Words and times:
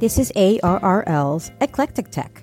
This 0.00 0.18
is 0.18 0.32
ARRL's 0.34 1.52
Eclectic 1.60 2.10
Tech, 2.10 2.42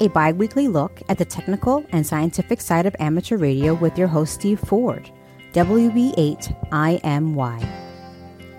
a 0.00 0.08
bi 0.08 0.32
weekly 0.32 0.66
look 0.66 1.00
at 1.08 1.18
the 1.18 1.24
technical 1.24 1.86
and 1.92 2.04
scientific 2.04 2.60
side 2.60 2.84
of 2.84 2.96
amateur 2.98 3.36
radio 3.36 3.74
with 3.74 3.96
your 3.96 4.08
host, 4.08 4.34
Steve 4.34 4.58
Ford, 4.58 5.08
WB8IMY. 5.52 7.68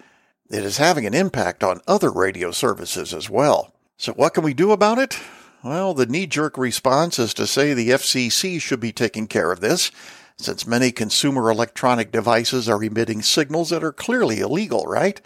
It 0.50 0.64
is 0.64 0.78
having 0.78 1.06
an 1.06 1.14
impact 1.14 1.62
on 1.62 1.82
other 1.86 2.10
radio 2.10 2.50
services 2.50 3.12
as 3.12 3.28
well. 3.28 3.74
So, 3.98 4.12
what 4.14 4.32
can 4.32 4.44
we 4.44 4.54
do 4.54 4.72
about 4.72 4.98
it? 4.98 5.18
Well, 5.62 5.92
the 5.92 6.06
knee 6.06 6.26
jerk 6.26 6.56
response 6.56 7.18
is 7.18 7.34
to 7.34 7.46
say 7.46 7.74
the 7.74 7.90
FCC 7.90 8.60
should 8.60 8.80
be 8.80 8.92
taking 8.92 9.26
care 9.26 9.52
of 9.52 9.60
this, 9.60 9.90
since 10.38 10.66
many 10.66 10.92
consumer 10.92 11.50
electronic 11.50 12.12
devices 12.12 12.68
are 12.68 12.82
emitting 12.82 13.22
signals 13.22 13.70
that 13.70 13.84
are 13.84 13.92
clearly 13.92 14.38
illegal, 14.38 14.84
right? 14.86 15.20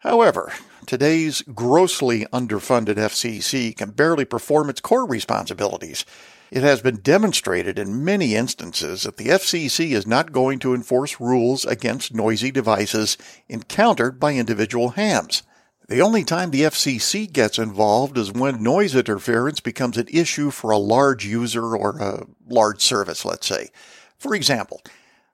However, 0.00 0.52
today's 0.86 1.42
grossly 1.42 2.26
underfunded 2.26 2.96
FCC 2.96 3.76
can 3.76 3.90
barely 3.90 4.24
perform 4.24 4.68
its 4.68 4.80
core 4.80 5.06
responsibilities. 5.06 6.04
It 6.50 6.62
has 6.62 6.80
been 6.80 6.98
demonstrated 6.98 7.78
in 7.78 8.04
many 8.04 8.36
instances 8.36 9.02
that 9.02 9.16
the 9.16 9.28
FCC 9.28 9.90
is 9.92 10.06
not 10.06 10.32
going 10.32 10.58
to 10.60 10.74
enforce 10.74 11.20
rules 11.20 11.64
against 11.64 12.14
noisy 12.14 12.52
devices 12.52 13.16
encountered 13.48 14.20
by 14.20 14.34
individual 14.34 14.90
hams. 14.90 15.42
The 15.88 16.02
only 16.02 16.24
time 16.24 16.50
the 16.50 16.62
FCC 16.62 17.32
gets 17.32 17.58
involved 17.58 18.18
is 18.18 18.32
when 18.32 18.62
noise 18.62 18.94
interference 18.94 19.60
becomes 19.60 19.96
an 19.96 20.08
issue 20.08 20.50
for 20.50 20.70
a 20.70 20.78
large 20.78 21.24
user 21.24 21.76
or 21.76 21.98
a 21.98 22.26
large 22.48 22.80
service, 22.80 23.24
let's 23.24 23.46
say. 23.46 23.70
For 24.18 24.34
example, 24.34 24.82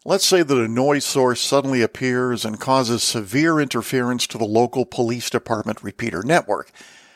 let's 0.05 0.27
say 0.27 0.43
that 0.43 0.59
a 0.59 0.69
noise 0.69 1.05
source 1.05 1.41
suddenly 1.41 1.83
appears 1.83 2.45
and 2.45 2.61
causes 2.61 3.03
severe 3.03 3.61
interference 3.61 4.27
to 4.27 4.39
the 4.39 4.45
local 4.45 4.85
police 4.85 5.31
department 5.31 5.83
repeater 5.83 6.23
network. 6.23 6.71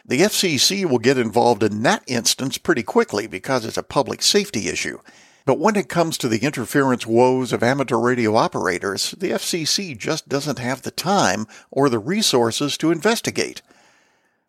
The 0.05 0.21
FCC 0.21 0.89
will 0.89 1.01
get 1.01 1.19
involved 1.19 1.65
in 1.65 1.83
that 1.83 2.05
instance 2.07 2.59
pretty 2.59 2.85
quickly 2.85 3.27
because 3.27 3.65
it's 3.65 3.77
a 3.77 3.83
public 3.83 4.23
safety 4.23 4.69
issue. 4.69 5.01
But 5.45 5.59
when 5.59 5.77
it 5.77 5.89
comes 5.89 6.19
to 6.19 6.29
the 6.29 6.45
interference 6.45 7.07
woes 7.07 7.53
of 7.53 7.63
amateur 7.63 7.99
radio 7.99 8.37
operators, 8.37 9.13
the 9.13 9.31
FCC 9.31 9.97
just 9.97 10.29
doesn't 10.29 10.59
have 10.59 10.83
the 10.83 10.91
time 10.91 11.47
or 11.71 11.89
the 11.89 11.99
resources 11.99 12.77
to 12.79 12.91
investigate. 12.91 13.63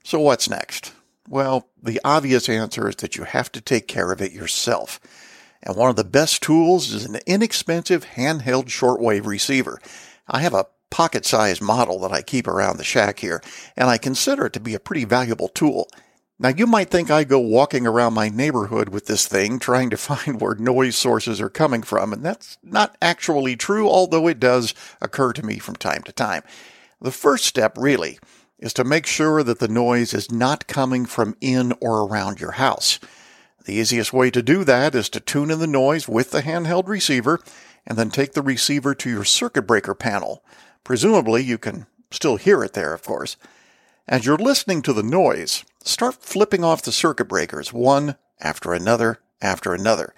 So 0.03 0.19
what's 0.19 0.49
next? 0.49 0.93
Well, 1.27 1.67
the 1.81 1.99
obvious 2.03 2.49
answer 2.49 2.87
is 2.87 2.95
that 2.97 3.15
you 3.15 3.25
have 3.25 3.51
to 3.51 3.61
take 3.61 3.87
care 3.87 4.11
of 4.11 4.21
it 4.21 4.31
yourself. 4.31 4.99
And 5.67 5.75
one 5.75 5.89
of 5.89 5.97
the 5.97 6.05
best 6.05 6.41
tools 6.41 6.93
is 6.93 7.03
an 7.03 7.19
inexpensive 7.27 8.05
handheld 8.15 8.67
shortwave 8.67 9.25
receiver. 9.25 9.81
I 10.25 10.39
have 10.39 10.53
a 10.53 10.67
pocket 10.89 11.25
sized 11.25 11.61
model 11.61 11.99
that 11.99 12.13
I 12.13 12.21
keep 12.21 12.47
around 12.47 12.77
the 12.77 12.85
shack 12.85 13.19
here, 13.19 13.43
and 13.75 13.89
I 13.89 13.97
consider 13.97 14.45
it 14.45 14.53
to 14.53 14.61
be 14.61 14.75
a 14.75 14.79
pretty 14.79 15.03
valuable 15.03 15.49
tool. 15.49 15.89
Now, 16.39 16.49
you 16.49 16.67
might 16.67 16.89
think 16.89 17.11
I 17.11 17.25
go 17.25 17.39
walking 17.39 17.85
around 17.85 18.13
my 18.13 18.29
neighborhood 18.29 18.89
with 18.89 19.07
this 19.07 19.27
thing 19.27 19.59
trying 19.59 19.89
to 19.89 19.97
find 19.97 20.39
where 20.39 20.55
noise 20.55 20.95
sources 20.95 21.41
are 21.41 21.49
coming 21.49 21.83
from, 21.83 22.13
and 22.13 22.23
that's 22.23 22.57
not 22.63 22.95
actually 23.01 23.57
true, 23.57 23.89
although 23.89 24.29
it 24.29 24.39
does 24.39 24.73
occur 25.01 25.33
to 25.33 25.45
me 25.45 25.59
from 25.59 25.75
time 25.75 26.01
to 26.03 26.13
time. 26.13 26.43
The 27.01 27.11
first 27.11 27.43
step, 27.43 27.77
really, 27.77 28.19
is 28.57 28.71
to 28.73 28.85
make 28.85 29.05
sure 29.05 29.43
that 29.43 29.59
the 29.59 29.67
noise 29.67 30.13
is 30.13 30.31
not 30.31 30.67
coming 30.67 31.05
from 31.05 31.35
in 31.41 31.73
or 31.81 32.07
around 32.07 32.39
your 32.39 32.51
house. 32.51 33.01
The 33.67 33.75
easiest 33.75 34.13
way 34.13 34.31
to 34.31 34.41
do 34.41 34.63
that 34.63 34.95
is 34.95 35.09
to 35.09 35.19
tune 35.19 35.51
in 35.51 35.59
the 35.59 35.67
noise 35.67 36.07
with 36.07 36.31
the 36.31 36.41
handheld 36.41 36.87
receiver 36.87 37.41
and 37.85 37.97
then 37.97 38.09
take 38.09 38.31
the 38.31 38.41
receiver 38.41 38.95
to 38.95 39.09
your 39.09 39.25
circuit 39.25 39.63
breaker 39.63 39.93
panel. 39.93 40.41
Presumably, 40.85 41.43
you 41.43 41.57
can 41.57 41.85
still 42.09 42.37
hear 42.37 42.63
it 42.63 42.71
there, 42.71 42.93
of 42.93 43.03
course. 43.03 43.35
As 44.07 44.25
you're 44.25 44.37
listening 44.37 44.81
to 44.83 44.93
the 44.93 45.03
noise, 45.03 45.65
start 45.83 46.23
flipping 46.23 46.63
off 46.63 46.81
the 46.81 46.93
circuit 46.93 47.25
breakers 47.25 47.73
one 47.73 48.15
after 48.39 48.73
another 48.73 49.19
after 49.41 49.73
another. 49.73 50.15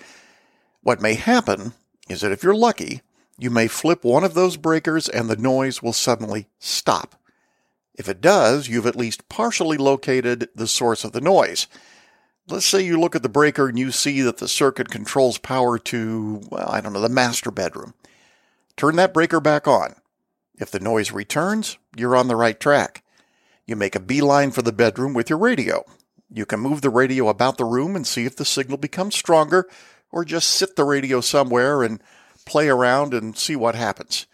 What 0.83 1.01
may 1.01 1.16
happen 1.16 1.73
is 2.07 2.21
that 2.21 2.31
if 2.31 2.43
you're 2.43 2.53
lucky, 2.53 3.01
you 3.39 3.49
may 3.49 3.67
flip 3.67 4.03
one 4.03 4.23
of 4.23 4.35
those 4.35 4.57
breakers 4.57 5.09
and 5.09 5.27
the 5.27 5.35
noise 5.35 5.81
will 5.81 5.93
suddenly 5.93 6.45
stop. 6.59 7.16
If 7.95 8.07
it 8.07 8.21
does, 8.21 8.67
you've 8.69 8.85
at 8.85 8.95
least 8.95 9.27
partially 9.27 9.77
located 9.77 10.49
the 10.53 10.67
source 10.67 11.03
of 11.03 11.13
the 11.13 11.21
noise. 11.21 11.66
Let's 12.49 12.65
say 12.65 12.81
you 12.81 12.99
look 12.99 13.15
at 13.15 13.21
the 13.21 13.29
breaker 13.29 13.69
and 13.69 13.77
you 13.77 13.91
see 13.91 14.21
that 14.21 14.37
the 14.37 14.47
circuit 14.47 14.89
controls 14.89 15.37
power 15.37 15.77
to, 15.79 16.41
well, 16.49 16.69
I 16.69 16.81
don't 16.81 16.93
know, 16.93 17.01
the 17.01 17.09
master 17.09 17.51
bedroom. 17.51 17.93
Turn 18.75 18.95
that 18.95 19.13
breaker 19.13 19.39
back 19.39 19.67
on. 19.67 19.95
If 20.57 20.71
the 20.71 20.79
noise 20.79 21.11
returns, 21.11 21.77
you're 21.95 22.15
on 22.15 22.27
the 22.27 22.35
right 22.35 22.59
track. 22.59 23.03
You 23.67 23.75
make 23.75 23.95
a 23.95 23.99
beeline 23.99 24.49
for 24.51 24.63
the 24.63 24.71
bedroom 24.71 25.13
with 25.13 25.29
your 25.29 25.37
radio. 25.37 25.85
You 26.31 26.45
can 26.45 26.59
move 26.59 26.81
the 26.81 26.89
radio 26.89 27.29
about 27.29 27.57
the 27.57 27.65
room 27.65 27.95
and 27.95 28.05
see 28.05 28.25
if 28.25 28.35
the 28.35 28.45
signal 28.45 28.77
becomes 28.77 29.16
stronger, 29.16 29.69
or 30.11 30.25
just 30.25 30.49
sit 30.49 30.75
the 30.75 30.83
radio 30.83 31.21
somewhere 31.21 31.83
and 31.83 32.01
play 32.45 32.67
around 32.67 33.13
and 33.13 33.37
see 33.37 33.55
what 33.55 33.75
happens. 33.75 34.25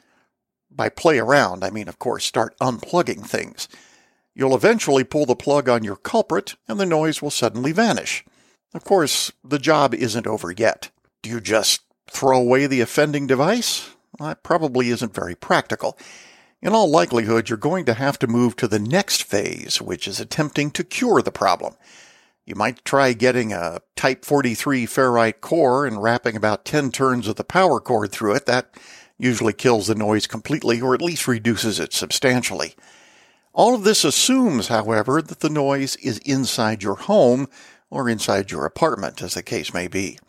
By 0.72 0.90
play 0.90 1.20
around, 1.20 1.64
I 1.64 1.70
mean, 1.70 1.90
of 1.90 2.00
course, 2.00 2.24
start 2.24 2.58
unplugging 2.60 3.26
things. 3.26 3.68
You'll 4.36 4.56
eventually 4.56 5.06
pull 5.06 5.26
the 5.26 5.36
plug 5.36 5.70
on 5.70 5.86
your 5.86 5.96
culprit 5.96 6.56
and 6.68 6.78
the 6.80 6.86
noise 6.86 7.22
will 7.22 7.32
suddenly 7.32 7.72
vanish. 7.72 8.26
Of 8.74 8.84
course, 8.84 9.32
the 9.44 9.60
job 9.60 9.94
isn't 9.94 10.28
over 10.28 10.52
yet. 10.52 10.92
Do 11.24 11.30
you 11.30 11.40
just 11.40 11.82
throw 12.12 12.38
away 12.38 12.68
the 12.68 12.82
offending 12.82 13.26
device? 13.26 13.96
That 14.20 14.44
probably 14.44 14.90
isn't 14.90 15.16
very 15.16 15.36
practical. 15.36 15.98
In 16.62 16.74
all 16.74 16.90
likelihood, 16.90 17.48
you're 17.48 17.58
going 17.58 17.86
to 17.86 17.94
have 17.94 18.20
to 18.20 18.28
move 18.28 18.56
to 18.58 18.68
the 18.68 18.80
next 18.80 19.24
phase, 19.24 19.82
which 19.82 20.08
is 20.08 20.20
attempting 20.20 20.72
to 20.72 20.84
cure 20.84 21.22
the 21.22 21.32
problem. 21.32 21.76
You 22.46 22.56
might 22.56 22.84
try 22.84 23.14
getting 23.14 23.54
a 23.54 23.82
Type 23.96 24.26
43 24.26 24.86
ferrite 24.86 25.42
core 25.42 25.86
and 25.86 26.02
wrapping 26.02 26.36
about 26.36 26.66
10 26.66 26.92
turns 26.92 27.28
of 27.28 27.38
the 27.38 27.44
power 27.44 27.80
cord 27.80 28.12
through 28.12 28.36
it. 28.36 28.46
That 28.46 28.76
usually 29.18 29.54
kills 29.54 29.88
the 29.88 29.96
noise 29.96 30.28
completely 30.28 30.82
or 30.82 30.94
at 30.94 31.02
least 31.02 31.28
reduces 31.28 31.80
it 31.80 31.94
substantially. 31.94 32.76
All 33.56 33.74
of 33.74 33.86
this 33.86 34.04
assumes, 34.04 34.68
however, 34.68 35.22
that 35.22 35.40
the 35.40 35.50
noise 35.50 35.96
is 35.96 36.18
inside 36.20 36.84
your 36.84 36.96
home 36.96 37.48
or 37.90 38.10
inside 38.10 38.52
your 38.52 38.66
apartment, 38.66 39.22
as 39.22 39.34
the 39.34 39.42
case 39.42 39.74
may 39.74 39.88
be. 39.88 40.20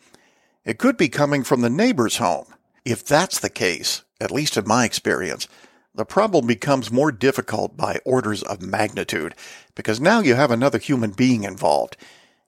It 0.63 0.77
could 0.79 0.95
be 0.95 1.09
coming 1.09 1.43
from 1.43 1.59
the 1.59 1.69
neighbor's 1.69 2.17
home. 2.17 2.45
If 2.85 3.03
that's 3.03 3.37
the 3.37 3.49
case, 3.49 4.03
at 4.21 4.31
least 4.31 4.55
in 4.55 4.65
my 4.65 4.85
experience, 4.85 5.49
the 5.93 6.05
problem 6.05 6.47
becomes 6.47 6.89
more 6.89 7.11
difficult 7.11 7.75
by 7.75 7.99
orders 8.05 8.43
of 8.43 8.61
magnitude 8.61 9.35
because 9.75 9.99
now 9.99 10.21
you 10.21 10.35
have 10.35 10.51
another 10.51 10.77
human 10.77 11.11
being 11.11 11.43
involved. 11.43 11.97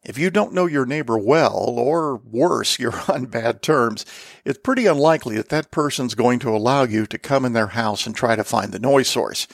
If 0.06 0.18
you 0.18 0.30
don't 0.30 0.54
know 0.54 0.66
your 0.66 0.86
neighbor 0.86 1.18
well, 1.18 1.58
or 1.58 2.16
worse, 2.16 2.80
you're 2.80 3.02
on 3.10 3.26
bad 3.26 3.62
terms, 3.62 4.06
it's 4.46 4.60
pretty 4.60 4.86
unlikely 4.86 5.36
that 5.36 5.50
that 5.50 5.72
person's 5.72 6.16
going 6.16 6.40
to 6.40 6.56
allow 6.56 6.84
you 6.84 7.06
to 7.08 7.18
come 7.18 7.44
in 7.44 7.52
their 7.52 7.68
house 7.68 8.06
and 8.06 8.16
try 8.16 8.38
to 8.38 8.46
find 8.46 8.72
the 8.72 8.80
noise 8.80 9.10
source. 9.10 9.46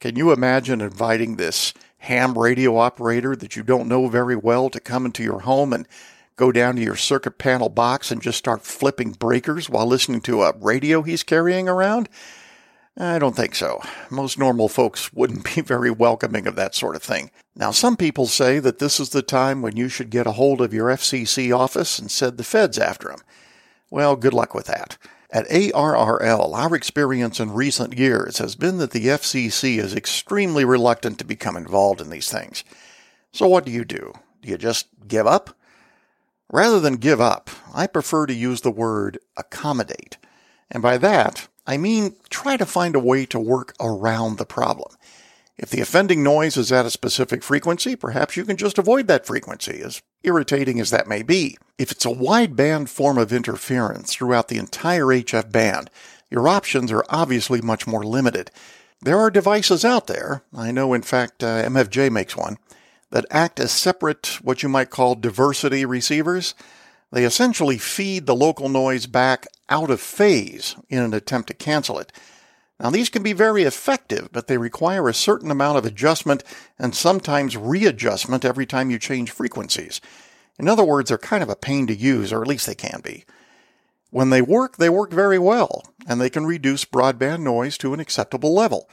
Can 0.00 0.14
you 0.14 0.30
imagine 0.30 0.80
inviting 0.80 1.36
this 1.36 1.74
ham 1.98 2.38
radio 2.38 2.76
operator 2.76 3.34
that 3.34 3.56
you 3.56 3.64
don't 3.64 3.88
know 3.88 4.06
very 4.06 4.36
well 4.36 4.70
to 4.70 4.78
come 4.78 5.04
into 5.04 5.24
your 5.24 5.40
home 5.40 5.72
and 5.72 5.88
go 6.36 6.52
down 6.52 6.76
to 6.76 6.82
your 6.82 6.94
circuit 6.94 7.36
panel 7.36 7.68
box 7.68 8.12
and 8.12 8.22
just 8.22 8.38
start 8.38 8.62
flipping 8.62 9.10
breakers 9.10 9.68
while 9.68 9.86
listening 9.86 10.20
to 10.20 10.42
a 10.42 10.56
radio 10.60 11.02
he's 11.02 11.24
carrying 11.24 11.68
around? 11.68 12.08
I 12.96 13.18
don't 13.18 13.34
think 13.34 13.56
so. 13.56 13.80
Most 14.08 14.38
normal 14.38 14.68
folks 14.68 15.12
wouldn't 15.12 15.54
be 15.56 15.62
very 15.62 15.90
welcoming 15.90 16.46
of 16.46 16.54
that 16.54 16.76
sort 16.76 16.94
of 16.94 17.02
thing. 17.02 17.32
Now, 17.56 17.72
some 17.72 17.96
people 17.96 18.26
say 18.26 18.60
that 18.60 18.78
this 18.78 19.00
is 19.00 19.10
the 19.10 19.22
time 19.22 19.62
when 19.62 19.76
you 19.76 19.88
should 19.88 20.10
get 20.10 20.28
a 20.28 20.32
hold 20.32 20.60
of 20.60 20.72
your 20.72 20.88
FCC 20.88 21.56
office 21.56 21.98
and 21.98 22.08
send 22.08 22.38
the 22.38 22.44
feds 22.44 22.78
after 22.78 23.10
him. 23.10 23.18
Well, 23.90 24.14
good 24.14 24.34
luck 24.34 24.54
with 24.54 24.66
that. 24.66 24.96
At 25.30 25.46
ARRL, 25.48 26.54
our 26.54 26.74
experience 26.74 27.38
in 27.38 27.52
recent 27.52 27.98
years 27.98 28.38
has 28.38 28.56
been 28.56 28.78
that 28.78 28.92
the 28.92 29.08
FCC 29.08 29.78
is 29.78 29.94
extremely 29.94 30.64
reluctant 30.64 31.18
to 31.18 31.24
become 31.24 31.56
involved 31.56 32.00
in 32.00 32.08
these 32.08 32.30
things. 32.30 32.64
So 33.32 33.46
what 33.46 33.66
do 33.66 33.70
you 33.70 33.84
do? 33.84 34.14
Do 34.40 34.48
you 34.48 34.56
just 34.56 34.86
give 35.06 35.26
up? 35.26 35.50
Rather 36.50 36.80
than 36.80 36.94
give 36.94 37.20
up, 37.20 37.50
I 37.74 37.86
prefer 37.86 38.24
to 38.24 38.32
use 38.32 38.62
the 38.62 38.70
word 38.70 39.18
accommodate. 39.36 40.16
And 40.70 40.82
by 40.82 40.96
that, 40.96 41.46
I 41.66 41.76
mean 41.76 42.16
try 42.30 42.56
to 42.56 42.64
find 42.64 42.96
a 42.96 43.00
way 43.00 43.26
to 43.26 43.38
work 43.38 43.74
around 43.78 44.38
the 44.38 44.46
problem. 44.46 44.92
If 45.58 45.70
the 45.70 45.80
offending 45.80 46.22
noise 46.22 46.56
is 46.56 46.70
at 46.70 46.86
a 46.86 46.90
specific 46.90 47.42
frequency, 47.42 47.96
perhaps 47.96 48.36
you 48.36 48.44
can 48.44 48.56
just 48.56 48.78
avoid 48.78 49.08
that 49.08 49.26
frequency, 49.26 49.80
as 49.82 50.00
irritating 50.22 50.78
as 50.78 50.90
that 50.90 51.08
may 51.08 51.24
be. 51.24 51.58
If 51.78 51.90
it's 51.90 52.06
a 52.06 52.10
wideband 52.10 52.88
form 52.88 53.18
of 53.18 53.32
interference 53.32 54.14
throughout 54.14 54.46
the 54.46 54.58
entire 54.58 55.06
HF 55.06 55.50
band, 55.50 55.90
your 56.30 56.46
options 56.46 56.92
are 56.92 57.04
obviously 57.08 57.60
much 57.60 57.88
more 57.88 58.04
limited. 58.04 58.52
There 59.00 59.18
are 59.18 59.32
devices 59.32 59.84
out 59.84 60.06
there, 60.06 60.42
I 60.54 60.70
know 60.70 60.94
in 60.94 61.02
fact 61.02 61.42
uh, 61.42 61.64
MFJ 61.64 62.12
makes 62.12 62.36
one, 62.36 62.58
that 63.10 63.26
act 63.30 63.58
as 63.58 63.72
separate, 63.72 64.38
what 64.42 64.62
you 64.62 64.68
might 64.68 64.90
call 64.90 65.16
diversity 65.16 65.84
receivers. 65.84 66.54
They 67.10 67.24
essentially 67.24 67.78
feed 67.78 68.26
the 68.26 68.36
local 68.36 68.68
noise 68.68 69.06
back 69.06 69.46
out 69.68 69.90
of 69.90 70.00
phase 70.00 70.76
in 70.88 71.02
an 71.02 71.14
attempt 71.14 71.48
to 71.48 71.54
cancel 71.54 71.98
it. 71.98 72.12
Now, 72.80 72.90
these 72.90 73.08
can 73.08 73.22
be 73.24 73.32
very 73.32 73.64
effective, 73.64 74.28
but 74.32 74.46
they 74.46 74.56
require 74.56 75.08
a 75.08 75.14
certain 75.14 75.50
amount 75.50 75.78
of 75.78 75.84
adjustment 75.84 76.44
and 76.78 76.94
sometimes 76.94 77.56
readjustment 77.56 78.44
every 78.44 78.66
time 78.66 78.90
you 78.90 78.98
change 78.98 79.32
frequencies. 79.32 80.00
In 80.58 80.68
other 80.68 80.84
words, 80.84 81.08
they're 81.08 81.18
kind 81.18 81.42
of 81.42 81.48
a 81.48 81.56
pain 81.56 81.86
to 81.88 81.94
use, 81.94 82.32
or 82.32 82.40
at 82.40 82.48
least 82.48 82.66
they 82.66 82.74
can 82.76 83.00
be. 83.02 83.24
When 84.10 84.30
they 84.30 84.42
work, 84.42 84.76
they 84.76 84.88
work 84.88 85.12
very 85.12 85.38
well, 85.38 85.82
and 86.06 86.20
they 86.20 86.30
can 86.30 86.46
reduce 86.46 86.84
broadband 86.84 87.42
noise 87.42 87.76
to 87.78 87.92
an 87.94 88.00
acceptable 88.00 88.54
level. 88.54 88.88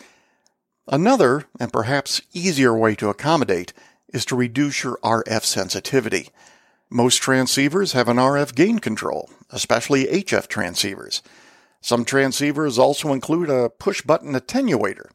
Another, 0.87 1.45
and 1.59 1.71
perhaps 1.71 2.21
easier 2.33 2.75
way 2.75 2.95
to 2.95 3.09
accommodate, 3.09 3.71
is 4.09 4.25
to 4.25 4.35
reduce 4.35 4.83
your 4.83 4.97
RF 5.03 5.43
sensitivity. 5.43 6.29
Most 6.89 7.21
transceivers 7.21 7.93
have 7.93 8.07
an 8.07 8.17
RF 8.17 8.55
gain 8.55 8.79
control, 8.79 9.29
especially 9.49 10.05
HF 10.05 10.47
transceivers. 10.47 11.21
Some 11.85 12.03
transceivers 12.03 12.79
also 12.79 13.13
include 13.13 13.47
a 13.47 13.69
push 13.69 14.01
button 14.01 14.33
attenuator. 14.33 15.11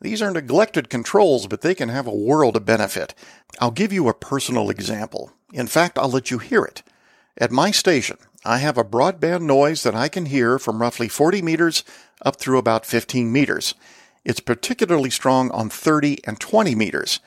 These 0.00 0.20
are 0.20 0.32
neglected 0.32 0.90
controls, 0.90 1.46
but 1.46 1.60
they 1.60 1.72
can 1.72 1.88
have 1.88 2.08
a 2.08 2.12
world 2.12 2.56
of 2.56 2.64
benefit. 2.64 3.14
I'll 3.60 3.70
give 3.70 3.92
you 3.92 4.08
a 4.08 4.12
personal 4.12 4.70
example. 4.70 5.30
In 5.52 5.68
fact, 5.68 5.96
I'll 5.96 6.10
let 6.10 6.28
you 6.28 6.38
hear 6.38 6.64
it. 6.64 6.82
At 7.38 7.52
my 7.52 7.70
station, 7.70 8.16
I 8.44 8.58
have 8.58 8.76
a 8.76 8.82
broadband 8.82 9.42
noise 9.42 9.84
that 9.84 9.94
I 9.94 10.08
can 10.08 10.26
hear 10.26 10.58
from 10.58 10.82
roughly 10.82 11.06
40 11.06 11.42
meters 11.42 11.84
up 12.22 12.40
through 12.40 12.58
about 12.58 12.84
15 12.84 13.30
meters. 13.30 13.76
It's 14.24 14.40
particularly 14.40 15.10
strong 15.10 15.52
on 15.52 15.70
30 15.70 16.26
and 16.26 16.40
20 16.40 16.74
meters. 16.74 17.20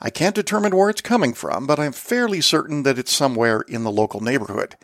I 0.00 0.10
can't 0.10 0.34
determine 0.34 0.74
where 0.74 0.90
it's 0.90 1.00
coming 1.00 1.34
from, 1.34 1.68
but 1.68 1.78
I'm 1.78 1.92
fairly 1.92 2.40
certain 2.40 2.82
that 2.82 2.98
it's 2.98 3.14
somewhere 3.14 3.60
in 3.60 3.84
the 3.84 3.92
local 3.92 4.20
neighborhood. 4.20 4.74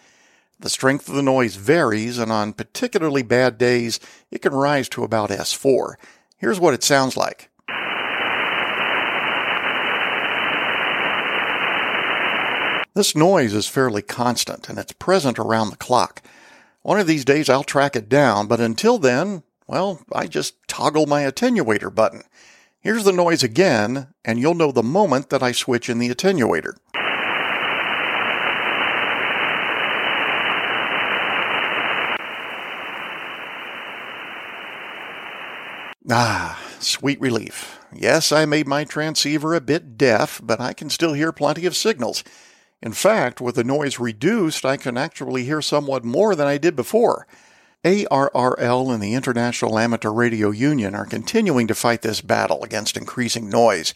The 0.60 0.68
strength 0.68 1.08
of 1.08 1.14
the 1.14 1.22
noise 1.22 1.56
varies, 1.56 2.18
and 2.18 2.30
on 2.30 2.52
particularly 2.52 3.22
bad 3.22 3.56
days, 3.56 3.98
it 4.30 4.42
can 4.42 4.52
rise 4.52 4.90
to 4.90 5.04
about 5.04 5.30
S4. 5.30 5.94
Here's 6.36 6.60
what 6.60 6.74
it 6.74 6.82
sounds 6.82 7.16
like. 7.16 7.48
This 12.94 13.16
noise 13.16 13.54
is 13.54 13.68
fairly 13.68 14.02
constant, 14.02 14.68
and 14.68 14.78
it's 14.78 14.92
present 14.92 15.38
around 15.38 15.70
the 15.70 15.76
clock. 15.76 16.20
One 16.82 17.00
of 17.00 17.06
these 17.06 17.24
days 17.24 17.48
I'll 17.48 17.64
track 17.64 17.96
it 17.96 18.10
down, 18.10 18.46
but 18.46 18.60
until 18.60 18.98
then, 18.98 19.42
well, 19.66 20.02
I 20.12 20.26
just 20.26 20.56
toggle 20.68 21.06
my 21.06 21.22
attenuator 21.22 21.94
button. 21.94 22.24
Here's 22.80 23.04
the 23.04 23.12
noise 23.12 23.42
again, 23.42 24.08
and 24.26 24.38
you'll 24.38 24.54
know 24.54 24.72
the 24.72 24.82
moment 24.82 25.30
that 25.30 25.42
I 25.42 25.52
switch 25.52 25.88
in 25.88 25.98
the 25.98 26.10
attenuator. 26.10 26.74
Ah, 36.08 36.58
sweet 36.78 37.20
relief. 37.20 37.78
Yes, 37.92 38.32
I 38.32 38.46
made 38.46 38.66
my 38.66 38.84
transceiver 38.84 39.54
a 39.54 39.60
bit 39.60 39.98
deaf, 39.98 40.40
but 40.42 40.60
I 40.60 40.72
can 40.72 40.88
still 40.88 41.12
hear 41.12 41.32
plenty 41.32 41.66
of 41.66 41.76
signals. 41.76 42.24
In 42.80 42.92
fact, 42.92 43.40
with 43.40 43.56
the 43.56 43.64
noise 43.64 43.98
reduced, 43.98 44.64
I 44.64 44.78
can 44.78 44.96
actually 44.96 45.44
hear 45.44 45.60
somewhat 45.60 46.04
more 46.04 46.34
than 46.34 46.46
I 46.46 46.56
did 46.56 46.74
before. 46.74 47.26
ARRL 47.84 48.92
and 48.92 49.02
the 49.02 49.14
International 49.14 49.78
Amateur 49.78 50.10
Radio 50.10 50.50
Union 50.50 50.94
are 50.94 51.04
continuing 51.04 51.66
to 51.66 51.74
fight 51.74 52.00
this 52.00 52.22
battle 52.22 52.62
against 52.62 52.96
increasing 52.96 53.50
noise. 53.50 53.92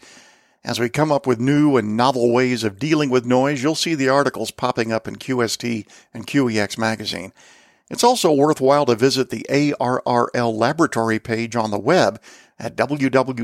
As 0.63 0.79
we 0.79 0.89
come 0.89 1.11
up 1.11 1.25
with 1.25 1.39
new 1.39 1.77
and 1.77 1.97
novel 1.97 2.31
ways 2.31 2.63
of 2.63 2.79
dealing 2.79 3.09
with 3.09 3.25
noise, 3.25 3.63
you'll 3.63 3.75
see 3.75 3.95
the 3.95 4.09
articles 4.09 4.51
popping 4.51 4.91
up 4.91 5.07
in 5.07 5.15
QST 5.15 5.87
and 6.13 6.27
QEX 6.27 6.77
magazine. 6.77 7.33
It's 7.89 8.03
also 8.03 8.33
worthwhile 8.33 8.85
to 8.87 8.95
visit 8.95 9.29
the 9.29 9.45
ARRL 9.49 10.53
laboratory 10.53 11.19
page 11.19 11.55
on 11.55 11.69
the 11.71 11.79
web 11.79 12.19
at 12.57 12.75
www.arrl.org. 12.75 13.39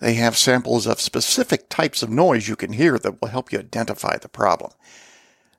They 0.00 0.14
have 0.14 0.38
samples 0.38 0.86
of 0.86 1.00
specific 1.00 1.68
types 1.68 2.02
of 2.02 2.10
noise 2.10 2.48
you 2.48 2.56
can 2.56 2.72
hear 2.72 2.98
that 2.98 3.20
will 3.20 3.28
help 3.28 3.52
you 3.52 3.58
identify 3.58 4.16
the 4.16 4.28
problem. 4.28 4.70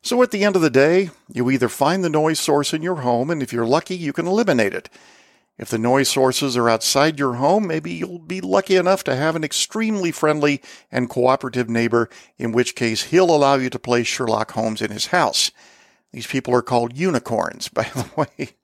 So 0.01 0.23
at 0.23 0.31
the 0.31 0.43
end 0.43 0.55
of 0.55 0.63
the 0.63 0.71
day, 0.71 1.11
you 1.31 1.51
either 1.51 1.69
find 1.69 2.03
the 2.03 2.09
noise 2.09 2.39
source 2.39 2.73
in 2.73 2.81
your 2.81 2.97
home, 2.97 3.29
and 3.29 3.43
if 3.43 3.53
you're 3.53 3.67
lucky, 3.67 3.95
you 3.95 4.13
can 4.13 4.25
eliminate 4.25 4.73
it. 4.73 4.89
If 5.61 5.69
the 5.69 5.77
noise 5.77 6.09
sources 6.09 6.57
are 6.57 6.67
outside 6.67 7.19
your 7.19 7.35
home, 7.35 7.67
maybe 7.67 7.91
you'll 7.91 8.17
be 8.17 8.41
lucky 8.41 8.77
enough 8.77 9.03
to 9.03 9.15
have 9.15 9.35
an 9.35 9.43
extremely 9.43 10.11
friendly 10.11 10.59
and 10.91 11.07
cooperative 11.07 11.69
neighbor, 11.69 12.09
in 12.39 12.51
which 12.51 12.73
case 12.73 13.03
he'll 13.03 13.29
allow 13.29 13.55
you 13.55 13.69
to 13.69 13.77
play 13.77 14.01
Sherlock 14.01 14.53
Holmes 14.53 14.81
in 14.81 14.89
his 14.89 15.07
house. 15.07 15.51
These 16.11 16.25
people 16.25 16.55
are 16.55 16.63
called 16.63 16.97
unicorns, 16.97 17.67
by 17.73 17.83
the 17.83 18.09
way. 18.15 18.55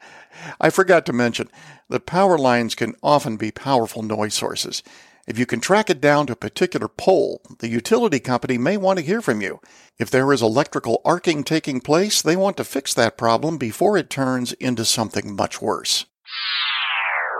I 0.59 0.71
forgot 0.71 1.05
to 1.05 1.13
mention 1.13 1.51
that 1.87 2.07
power 2.07 2.35
lines 2.35 2.73
can 2.73 2.95
often 3.03 3.37
be 3.37 3.51
powerful 3.51 4.01
noise 4.01 4.33
sources. 4.33 4.81
If 5.27 5.37
you 5.37 5.45
can 5.45 5.59
track 5.59 5.91
it 5.91 6.01
down 6.01 6.25
to 6.27 6.33
a 6.33 6.37
particular 6.37 6.87
pole, 6.87 7.43
the 7.59 7.67
utility 7.67 8.19
company 8.19 8.57
may 8.57 8.75
want 8.75 8.97
to 8.97 9.05
hear 9.05 9.21
from 9.21 9.41
you. 9.41 9.59
If 9.99 10.09
there 10.09 10.33
is 10.33 10.41
electrical 10.41 11.01
arcing 11.05 11.43
taking 11.43 11.79
place, 11.79 12.23
they 12.23 12.35
want 12.35 12.57
to 12.57 12.63
fix 12.63 12.95
that 12.95 13.19
problem 13.19 13.59
before 13.59 13.97
it 13.97 14.09
turns 14.09 14.53
into 14.53 14.83
something 14.83 15.35
much 15.35 15.61
worse. 15.61 16.07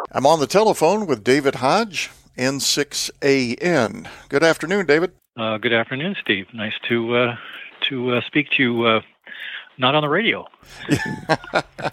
I'm 0.10 0.26
on 0.26 0.40
the 0.40 0.48
telephone 0.48 1.06
with 1.06 1.22
David 1.22 1.56
Hodge, 1.56 2.10
N6AN. 2.38 4.08
Good 4.30 4.44
afternoon, 4.44 4.86
David. 4.86 5.12
Uh, 5.36 5.58
good 5.58 5.74
afternoon, 5.74 6.16
Steve. 6.22 6.48
Nice 6.54 6.76
to 6.88 7.14
uh, 7.14 7.36
to 7.90 8.14
uh, 8.14 8.22
speak 8.22 8.50
to 8.52 8.64
you. 8.64 8.86
Uh, 8.86 9.02
not 9.78 9.96
on 9.96 10.02
the 10.02 10.08
radio. 10.08 10.48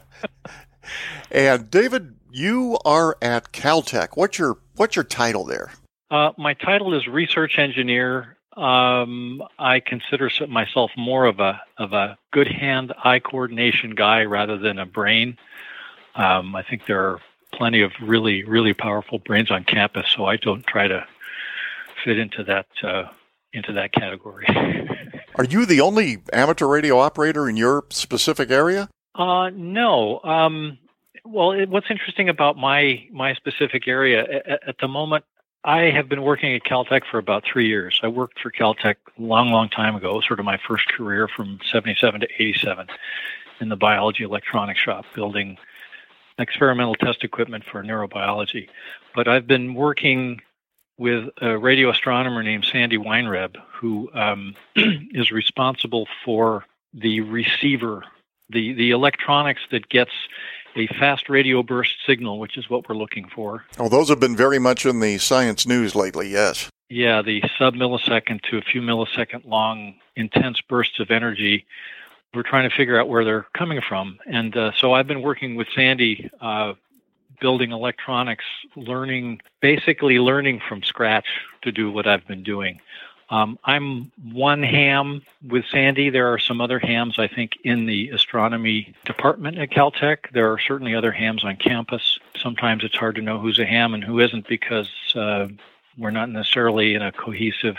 and 1.32 1.68
David, 1.68 2.14
you 2.30 2.78
are 2.84 3.16
at 3.20 3.50
Caltech. 3.50 4.10
What's 4.14 4.38
your 4.38 4.58
what's 4.76 4.94
your 4.94 5.04
title 5.04 5.44
there? 5.44 5.72
Uh, 6.08 6.30
my 6.38 6.54
title 6.54 6.94
is 6.94 7.08
research 7.08 7.58
engineer. 7.58 8.36
Um, 8.56 9.42
I 9.58 9.80
consider 9.80 10.30
myself 10.46 10.92
more 10.96 11.24
of 11.24 11.40
a 11.40 11.60
of 11.78 11.92
a 11.92 12.16
good 12.32 12.46
hand-eye 12.46 13.18
coordination 13.18 13.96
guy 13.96 14.22
rather 14.22 14.56
than 14.56 14.78
a 14.78 14.86
brain. 14.86 15.36
Um, 16.14 16.54
I 16.54 16.62
think 16.62 16.86
there 16.86 17.10
are 17.10 17.20
plenty 17.56 17.80
of 17.82 17.92
really 18.02 18.44
really 18.44 18.74
powerful 18.74 19.18
brains 19.18 19.50
on 19.50 19.64
campus, 19.64 20.06
so 20.14 20.26
I 20.26 20.36
don't 20.36 20.66
try 20.66 20.88
to 20.88 21.06
fit 22.04 22.18
into 22.18 22.44
that 22.44 22.66
uh, 22.82 23.04
into 23.52 23.72
that 23.72 23.92
category. 23.92 24.46
are 25.36 25.44
you 25.44 25.66
the 25.66 25.80
only 25.80 26.18
amateur 26.32 26.66
radio 26.66 26.98
operator 26.98 27.48
in 27.48 27.56
your 27.56 27.84
specific 27.90 28.50
area? 28.50 28.88
Uh, 29.14 29.50
no. 29.50 30.20
Um, 30.24 30.78
well, 31.24 31.52
it, 31.52 31.68
what's 31.68 31.90
interesting 31.90 32.28
about 32.28 32.56
my 32.56 33.06
my 33.12 33.34
specific 33.34 33.88
area 33.88 34.24
at, 34.24 34.68
at, 34.68 34.78
the 34.78 34.88
moment, 34.88 35.24
I 35.64 35.90
have 35.90 36.08
been 36.08 36.22
working 36.22 36.54
at 36.54 36.64
Caltech 36.64 37.02
for 37.10 37.18
about 37.18 37.44
three 37.44 37.66
years. 37.68 38.00
I 38.02 38.08
worked 38.08 38.40
for 38.40 38.50
Caltech 38.50 38.96
a 39.18 39.22
long, 39.22 39.50
long 39.50 39.68
time 39.68 39.94
ago, 39.96 40.20
sort 40.20 40.40
of 40.40 40.44
my 40.44 40.58
first 40.68 40.88
career 40.88 41.28
from 41.28 41.60
77 41.70 42.20
to 42.20 42.28
87 42.38 42.88
in 43.60 43.68
the 43.68 43.76
biology 43.76 44.24
electronics 44.24 44.80
shop, 44.80 45.06
building 45.14 45.56
experimental 46.38 46.94
test 46.94 47.24
equipment 47.24 47.64
for 47.64 47.82
neurobiology. 47.82 48.68
But 49.14 49.28
I've 49.28 49.46
been 49.46 49.74
working 49.74 50.40
with 50.98 51.28
a 51.40 51.56
radio 51.58 51.90
astronomer 51.90 52.42
named 52.42 52.64
Sandy 52.70 52.98
Weinreb, 52.98 53.56
who 53.80 54.10
um, 54.14 54.54
is 54.76 55.30
responsible 55.30 56.06
for 56.24 56.64
the 56.92 57.20
receiver, 57.20 58.04
the, 58.50 58.72
the 58.74 58.90
electronics 58.90 59.62
that 59.70 59.88
gets 59.88 60.12
a 60.76 60.86
fast 60.98 61.28
radio 61.28 61.62
burst 61.62 61.94
signal, 62.06 62.38
which 62.38 62.56
is 62.56 62.68
what 62.68 62.88
we're 62.88 62.96
looking 62.96 63.28
for. 63.28 63.64
Oh, 63.78 63.88
those 63.88 64.08
have 64.08 64.20
been 64.20 64.36
very 64.36 64.58
much 64.58 64.86
in 64.86 65.00
the 65.00 65.18
science 65.18 65.66
news 65.66 65.94
lately, 65.94 66.28
yes. 66.28 66.68
Yeah, 66.90 67.22
the 67.22 67.42
sub 67.58 67.74
millisecond 67.74 68.42
to 68.50 68.58
a 68.58 68.62
few 68.62 68.80
millisecond 68.80 69.46
long 69.46 69.94
intense 70.16 70.60
bursts 70.60 71.00
of 71.00 71.10
energy. 71.10 71.66
We're 72.34 72.42
trying 72.42 72.68
to 72.68 72.74
figure 72.74 72.98
out 72.98 73.08
where 73.08 73.24
they're 73.24 73.46
coming 73.54 73.80
from. 73.80 74.18
And 74.26 74.56
uh, 74.56 74.72
so 74.76 74.92
I've 74.92 75.06
been 75.06 75.22
working 75.22 75.54
with 75.54 75.68
Sandy 75.74 76.30
uh, 76.40 76.74
building 77.40 77.72
electronics, 77.72 78.44
learning, 78.76 79.40
basically 79.60 80.18
learning 80.18 80.60
from 80.68 80.82
scratch 80.82 81.26
to 81.62 81.72
do 81.72 81.90
what 81.90 82.06
I've 82.06 82.26
been 82.26 82.42
doing. 82.42 82.80
Um, 83.30 83.58
I'm 83.64 84.12
one 84.32 84.62
ham 84.62 85.22
with 85.48 85.64
Sandy. 85.70 86.10
There 86.10 86.32
are 86.32 86.38
some 86.38 86.60
other 86.60 86.78
hams, 86.78 87.18
I 87.18 87.26
think, 87.26 87.52
in 87.64 87.86
the 87.86 88.10
astronomy 88.10 88.94
department 89.04 89.58
at 89.58 89.70
Caltech. 89.70 90.30
There 90.32 90.52
are 90.52 90.58
certainly 90.58 90.94
other 90.94 91.10
hams 91.10 91.44
on 91.44 91.56
campus. 91.56 92.18
Sometimes 92.36 92.84
it's 92.84 92.96
hard 92.96 93.16
to 93.16 93.22
know 93.22 93.38
who's 93.38 93.58
a 93.58 93.64
ham 93.64 93.94
and 93.94 94.04
who 94.04 94.20
isn't 94.20 94.46
because 94.46 94.90
uh, 95.14 95.48
we're 95.96 96.10
not 96.10 96.28
necessarily 96.28 96.94
in 96.94 97.02
a 97.02 97.12
cohesive 97.12 97.76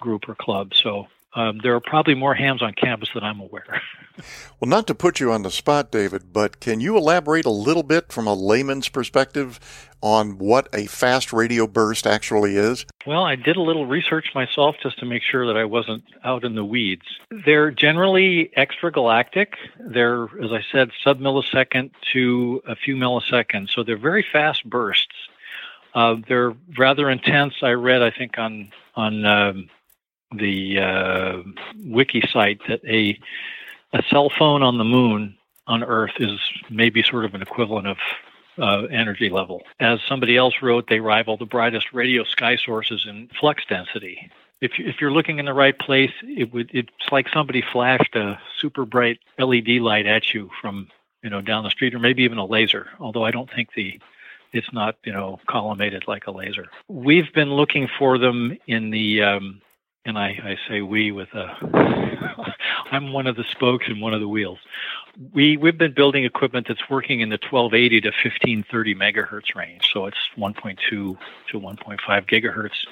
group 0.00 0.28
or 0.28 0.34
club. 0.34 0.74
So 0.74 1.06
um, 1.34 1.58
there 1.62 1.74
are 1.74 1.80
probably 1.80 2.14
more 2.14 2.34
hams 2.34 2.62
on 2.62 2.72
campus 2.72 3.10
than 3.12 3.22
I'm 3.22 3.40
aware. 3.40 3.82
well, 4.60 4.68
not 4.68 4.86
to 4.86 4.94
put 4.94 5.20
you 5.20 5.30
on 5.30 5.42
the 5.42 5.50
spot, 5.50 5.92
David, 5.92 6.32
but 6.32 6.58
can 6.58 6.80
you 6.80 6.96
elaborate 6.96 7.44
a 7.44 7.50
little 7.50 7.82
bit 7.82 8.10
from 8.10 8.26
a 8.26 8.34
layman's 8.34 8.88
perspective 8.88 9.60
on 10.00 10.38
what 10.38 10.68
a 10.72 10.86
fast 10.86 11.32
radio 11.32 11.66
burst 11.66 12.06
actually 12.06 12.56
is? 12.56 12.86
Well, 13.06 13.24
I 13.24 13.36
did 13.36 13.56
a 13.56 13.60
little 13.60 13.86
research 13.86 14.30
myself 14.34 14.76
just 14.82 14.98
to 15.00 15.06
make 15.06 15.22
sure 15.22 15.46
that 15.46 15.56
I 15.56 15.64
wasn't 15.64 16.04
out 16.24 16.44
in 16.44 16.54
the 16.54 16.64
weeds. 16.64 17.06
They're 17.44 17.70
generally 17.70 18.50
extragalactic. 18.56 19.54
They're, 19.78 20.24
as 20.42 20.52
I 20.52 20.64
said, 20.72 20.90
sub 21.04 21.20
millisecond 21.20 21.90
to 22.12 22.62
a 22.66 22.74
few 22.74 22.96
milliseconds. 22.96 23.70
So 23.70 23.82
they're 23.82 23.98
very 23.98 24.24
fast 24.32 24.64
bursts. 24.64 25.14
Uh, 25.94 26.16
they're 26.26 26.54
rather 26.78 27.10
intense. 27.10 27.54
I 27.62 27.72
read, 27.72 28.02
I 28.02 28.10
think, 28.10 28.38
on 28.38 28.70
on 28.94 29.24
um, 29.24 29.70
the 30.32 30.78
uh, 30.78 31.42
wiki 31.84 32.22
site 32.30 32.60
that 32.68 32.84
a 32.84 33.18
a 33.92 34.02
cell 34.10 34.30
phone 34.30 34.62
on 34.62 34.76
the 34.78 34.84
moon 34.84 35.36
on 35.66 35.82
Earth 35.82 36.12
is 36.18 36.38
maybe 36.70 37.02
sort 37.02 37.24
of 37.24 37.34
an 37.34 37.42
equivalent 37.42 37.86
of 37.86 37.96
uh, 38.58 38.86
energy 38.90 39.30
level. 39.30 39.62
As 39.80 40.00
somebody 40.08 40.36
else 40.36 40.54
wrote, 40.62 40.88
they 40.88 41.00
rival 41.00 41.36
the 41.36 41.46
brightest 41.46 41.92
radio 41.92 42.24
sky 42.24 42.56
sources 42.56 43.06
in 43.08 43.28
flux 43.38 43.64
density. 43.68 44.30
If, 44.60 44.72
if 44.78 45.00
you're 45.00 45.12
looking 45.12 45.38
in 45.38 45.44
the 45.44 45.54
right 45.54 45.78
place, 45.78 46.10
it 46.22 46.52
would 46.52 46.70
it's 46.74 46.90
like 47.12 47.28
somebody 47.28 47.62
flashed 47.62 48.16
a 48.16 48.40
super 48.60 48.84
bright 48.84 49.20
LED 49.38 49.68
light 49.80 50.06
at 50.06 50.34
you 50.34 50.50
from 50.60 50.88
you 51.22 51.30
know 51.30 51.40
down 51.40 51.64
the 51.64 51.70
street, 51.70 51.94
or 51.94 52.00
maybe 52.00 52.24
even 52.24 52.38
a 52.38 52.44
laser. 52.44 52.88
Although 52.98 53.24
I 53.24 53.30
don't 53.30 53.50
think 53.50 53.72
the 53.74 54.00
it's 54.52 54.72
not 54.72 54.96
you 55.04 55.12
know 55.12 55.38
collimated 55.48 56.08
like 56.08 56.26
a 56.26 56.32
laser. 56.32 56.66
We've 56.88 57.32
been 57.32 57.54
looking 57.54 57.88
for 57.98 58.18
them 58.18 58.58
in 58.66 58.90
the 58.90 59.22
um, 59.22 59.60
and 60.08 60.18
I, 60.18 60.28
I 60.42 60.58
say 60.66 60.80
we 60.80 61.12
with 61.12 61.28
a 61.34 61.54
I'm 62.90 63.12
one 63.12 63.26
of 63.26 63.36
the 63.36 63.44
spokes 63.44 63.86
and 63.88 64.00
one 64.00 64.14
of 64.14 64.20
the 64.20 64.28
wheels. 64.28 64.58
We 65.34 65.58
we've 65.58 65.76
been 65.76 65.92
building 65.92 66.24
equipment 66.24 66.66
that's 66.66 66.88
working 66.88 67.20
in 67.20 67.28
the 67.28 67.38
1280 67.38 68.00
to 68.00 68.08
1530 68.08 68.94
megahertz 68.94 69.54
range, 69.54 69.90
so 69.92 70.06
it's 70.06 70.16
1.2 70.36 70.78
to 70.88 71.18
1.5 71.52 71.98
gigahertz. 72.26 72.86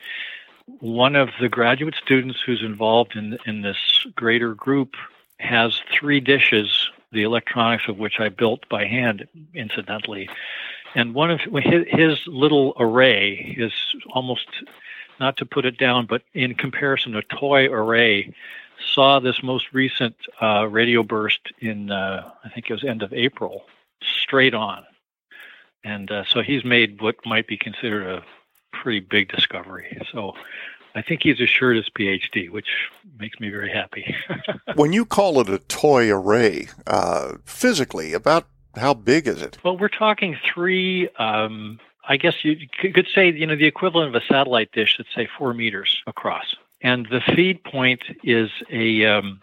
One 0.80 1.16
of 1.16 1.30
the 1.40 1.48
graduate 1.48 1.94
students 1.94 2.40
who's 2.44 2.62
involved 2.62 3.16
in 3.16 3.38
in 3.46 3.62
this 3.62 3.78
greater 4.14 4.54
group 4.54 4.94
has 5.38 5.80
three 5.90 6.20
dishes, 6.20 6.90
the 7.12 7.22
electronics 7.22 7.84
of 7.88 7.96
which 7.96 8.20
I 8.20 8.28
built 8.28 8.68
by 8.68 8.84
hand, 8.84 9.26
incidentally. 9.54 10.28
And 10.94 11.14
one 11.14 11.30
of 11.30 11.40
his, 11.40 11.84
his 11.88 12.18
little 12.26 12.74
array 12.78 13.54
is 13.58 13.72
almost 14.12 14.48
not 15.20 15.36
to 15.38 15.46
put 15.46 15.64
it 15.64 15.78
down, 15.78 16.06
but 16.06 16.22
in 16.34 16.54
comparison, 16.54 17.14
a 17.14 17.22
toy 17.22 17.66
array 17.66 18.34
saw 18.94 19.20
this 19.20 19.42
most 19.42 19.72
recent 19.72 20.16
uh, 20.40 20.66
radio 20.68 21.02
burst 21.02 21.52
in, 21.60 21.90
uh, 21.90 22.30
I 22.44 22.48
think 22.50 22.68
it 22.68 22.72
was 22.72 22.84
end 22.84 23.02
of 23.02 23.12
April, 23.12 23.64
straight 24.02 24.54
on. 24.54 24.84
And 25.84 26.10
uh, 26.10 26.24
so 26.24 26.42
he's 26.42 26.64
made 26.64 27.00
what 27.00 27.16
might 27.24 27.46
be 27.46 27.56
considered 27.56 28.06
a 28.06 28.24
pretty 28.72 29.00
big 29.00 29.30
discovery. 29.30 29.98
So 30.12 30.34
I 30.94 31.02
think 31.02 31.22
he's 31.22 31.40
assured 31.40 31.76
his 31.76 31.88
PhD, 31.90 32.50
which 32.50 32.68
makes 33.18 33.38
me 33.38 33.50
very 33.50 33.70
happy. 33.70 34.14
when 34.74 34.92
you 34.92 35.04
call 35.04 35.40
it 35.40 35.48
a 35.48 35.58
toy 35.58 36.10
array, 36.10 36.68
uh, 36.86 37.34
physically, 37.44 38.12
about 38.12 38.48
how 38.74 38.94
big 38.94 39.28
is 39.28 39.42
it? 39.42 39.58
Well, 39.62 39.78
we're 39.78 39.88
talking 39.88 40.36
three 40.52 41.08
um, 41.18 41.78
I 42.08 42.16
guess 42.16 42.44
you 42.44 42.56
could 42.80 43.08
say, 43.14 43.32
you 43.32 43.46
know, 43.46 43.56
the 43.56 43.66
equivalent 43.66 44.14
of 44.14 44.22
a 44.22 44.24
satellite 44.26 44.72
dish 44.72 44.96
that's 44.96 45.12
say 45.14 45.28
four 45.38 45.54
meters 45.54 46.02
across. 46.06 46.54
And 46.82 47.06
the 47.06 47.20
feed 47.20 47.64
point 47.64 48.02
is 48.22 48.50
a, 48.70 49.04
um, 49.06 49.40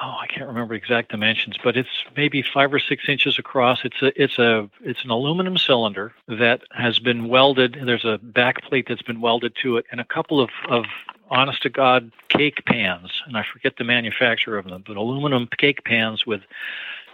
oh, 0.00 0.16
I 0.20 0.26
can't 0.28 0.46
remember 0.46 0.74
exact 0.74 1.10
dimensions, 1.10 1.56
but 1.62 1.76
it's 1.76 2.04
maybe 2.16 2.42
five 2.42 2.72
or 2.72 2.78
six 2.78 3.08
inches 3.08 3.38
across. 3.38 3.80
It's 3.84 4.00
a, 4.02 4.22
it's 4.22 4.38
a, 4.38 4.70
it's 4.82 5.02
an 5.02 5.10
aluminum 5.10 5.58
cylinder 5.58 6.12
that 6.28 6.62
has 6.72 6.98
been 6.98 7.28
welded. 7.28 7.78
There's 7.84 8.04
a 8.04 8.18
back 8.18 8.62
plate 8.62 8.86
that's 8.88 9.02
been 9.02 9.20
welded 9.20 9.54
to 9.62 9.76
it, 9.76 9.86
and 9.90 10.00
a 10.00 10.04
couple 10.04 10.40
of, 10.40 10.50
of 10.68 10.84
honest 11.30 11.62
to 11.62 11.70
God 11.70 12.12
cake 12.28 12.64
pans, 12.66 13.22
and 13.26 13.36
I 13.36 13.44
forget 13.50 13.76
the 13.76 13.84
manufacturer 13.84 14.58
of 14.58 14.66
them, 14.66 14.84
but 14.86 14.96
aluminum 14.96 15.48
cake 15.58 15.84
pans 15.84 16.26
with, 16.26 16.42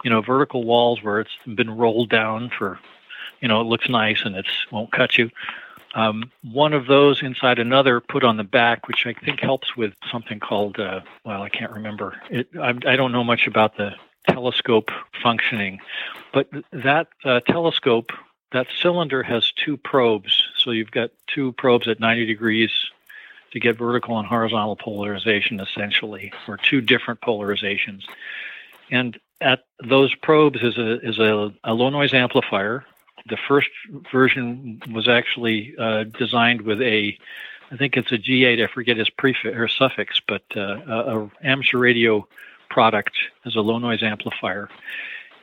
you 0.03 0.09
know, 0.09 0.21
vertical 0.21 0.63
walls 0.63 1.01
where 1.01 1.19
it's 1.19 1.37
been 1.55 1.71
rolled 1.71 2.09
down 2.09 2.51
for 2.55 2.79
you 3.41 3.47
know, 3.47 3.61
it 3.61 3.65
looks 3.65 3.89
nice 3.89 4.21
and 4.23 4.35
it 4.35 4.47
won't 4.71 4.91
cut 4.91 5.17
you. 5.17 5.29
Um, 5.95 6.31
one 6.43 6.73
of 6.73 6.85
those 6.85 7.23
inside 7.23 7.59
another 7.59 7.99
put 7.99 8.23
on 8.23 8.37
the 8.37 8.43
back, 8.43 8.87
which 8.87 9.07
I 9.07 9.13
think 9.13 9.39
helps 9.39 9.75
with 9.75 9.93
something 10.11 10.39
called, 10.39 10.79
uh, 10.79 11.01
well, 11.25 11.41
I 11.41 11.49
can't 11.49 11.71
remember. 11.71 12.21
It, 12.29 12.49
I, 12.59 12.69
I, 12.69 12.95
don't 12.95 13.11
know 13.11 13.23
much 13.23 13.47
about 13.47 13.77
the 13.77 13.95
telescope 14.29 14.91
functioning, 15.23 15.79
but 16.33 16.49
that 16.71 17.07
uh, 17.23 17.39
telescope, 17.39 18.11
that 18.51 18.67
cylinder 18.79 19.23
has 19.23 19.51
two 19.53 19.77
probes. 19.77 20.43
So 20.57 20.71
you've 20.71 20.91
got 20.91 21.09
two 21.25 21.53
probes 21.53 21.87
at 21.87 21.99
90 21.99 22.25
degrees 22.25 22.71
to 23.51 23.59
get 23.59 23.77
vertical 23.77 24.19
and 24.19 24.27
horizontal 24.27 24.75
polarization, 24.75 25.59
essentially, 25.59 26.31
or 26.47 26.57
two 26.57 26.81
different 26.81 27.21
polarizations. 27.21 28.03
And 28.91 29.19
at 29.41 29.65
those 29.83 30.13
probes 30.15 30.61
is 30.61 30.77
a 30.77 30.99
is 30.99 31.19
a, 31.19 31.53
a 31.63 31.73
low 31.73 31.89
noise 31.89 32.13
amplifier 32.13 32.85
the 33.29 33.37
first 33.47 33.69
version 34.11 34.81
was 34.91 35.07
actually 35.07 35.75
uh, 35.77 36.03
designed 36.03 36.61
with 36.61 36.81
a, 36.81 37.17
I 37.71 37.77
think 37.77 37.97
it's 37.97 38.11
a 38.11 38.17
G8. 38.17 38.63
I 38.63 38.71
forget 38.71 38.97
its 38.97 39.09
prefix 39.09 39.55
or 39.55 39.67
suffix, 39.67 40.21
but 40.27 40.43
uh, 40.55 40.61
a, 40.61 41.31
amateur 41.43 41.77
radio 41.77 42.27
product 42.69 43.17
as 43.45 43.55
a 43.55 43.61
low 43.61 43.77
noise 43.77 44.03
amplifier. 44.03 44.69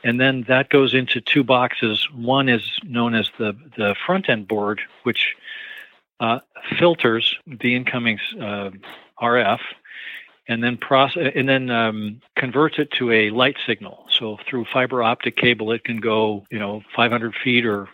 And 0.03 0.19
then 0.19 0.43
that 0.47 0.69
goes 0.69 0.93
into 0.93 1.19
two 1.19 1.43
boxes. 1.43 2.07
One 2.11 2.47
is 2.47 2.69
known 2.83 3.15
as 3.15 3.31
the 3.39 3.55
the 3.75 3.95
front 4.05 4.29
end 4.29 4.47
board, 4.47 4.79
which 5.01 5.35
uh, 6.19 6.39
filters 6.77 7.35
the 7.47 7.75
incoming 7.75 8.19
uh, 8.39 8.69
RF, 9.19 9.59
and 10.47 10.63
then 10.63 10.77
process 10.77 11.31
and 11.35 11.49
then 11.49 11.69
um, 11.69 12.21
converts 12.35 12.77
it 12.77 12.91
to 12.91 13.11
a 13.11 13.29
light 13.31 13.57
signal. 13.65 14.05
So 14.09 14.37
through 14.47 14.65
fiber 14.65 15.01
optic 15.01 15.35
cable, 15.35 15.71
it 15.71 15.83
can 15.83 15.97
go 15.97 16.45
you 16.49 16.59
know 16.59 16.83
500 16.95 17.35
feet 17.35 17.65
or 17.65 17.87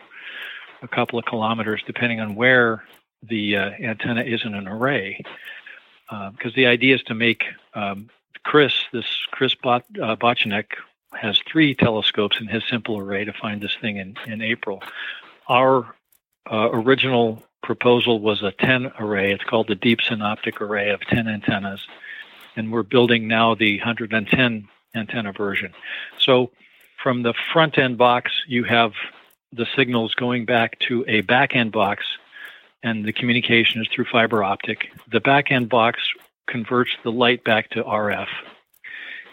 a 0.82 0.88
couple 0.88 1.18
of 1.18 1.24
kilometers, 1.24 1.82
depending 1.86 2.20
on 2.20 2.34
where 2.34 2.84
the 3.22 3.56
uh, 3.56 3.70
antenna 3.80 4.22
is 4.22 4.44
in 4.44 4.54
an 4.54 4.68
array. 4.68 5.22
Because 6.10 6.52
uh, 6.52 6.56
the 6.56 6.66
idea 6.66 6.96
is 6.96 7.02
to 7.04 7.14
make 7.14 7.44
um, 7.74 8.10
Chris, 8.44 8.74
this 8.92 9.06
Chris 9.30 9.54
Bot, 9.54 9.84
uh, 10.02 10.16
Bochenek, 10.16 10.66
has 11.14 11.38
three 11.46 11.74
telescopes 11.74 12.40
in 12.40 12.48
his 12.48 12.64
simple 12.68 12.98
array 12.98 13.24
to 13.24 13.32
find 13.32 13.60
this 13.60 13.76
thing 13.80 13.96
in, 13.98 14.16
in 14.26 14.42
April. 14.42 14.82
Our 15.48 15.94
uh, 16.50 16.70
original 16.72 17.42
proposal 17.62 18.20
was 18.20 18.42
a 18.42 18.50
10 18.50 18.92
array. 18.98 19.32
It's 19.32 19.44
called 19.44 19.68
the 19.68 19.74
Deep 19.74 20.00
Synoptic 20.02 20.60
Array 20.60 20.90
of 20.90 21.00
10 21.02 21.28
antennas 21.28 21.86
and 22.56 22.72
we're 22.72 22.82
building 22.82 23.28
now 23.28 23.54
the 23.54 23.78
110 23.78 24.68
antenna 24.94 25.32
version. 25.32 25.72
So 26.18 26.50
from 27.02 27.22
the 27.22 27.34
front 27.52 27.78
end 27.78 27.98
box, 27.98 28.30
you 28.46 28.64
have 28.64 28.92
the 29.52 29.66
signals 29.76 30.14
going 30.14 30.44
back 30.44 30.78
to 30.80 31.04
a 31.08 31.20
back 31.22 31.54
end 31.54 31.72
box 31.72 32.04
and 32.82 33.04
the 33.04 33.12
communication 33.12 33.80
is 33.80 33.88
through 33.88 34.06
fiber 34.06 34.42
optic. 34.42 34.90
The 35.10 35.20
back 35.20 35.50
end 35.50 35.68
box 35.68 36.00
converts 36.46 36.90
the 37.04 37.12
light 37.12 37.44
back 37.44 37.70
to 37.70 37.82
RF, 37.82 38.28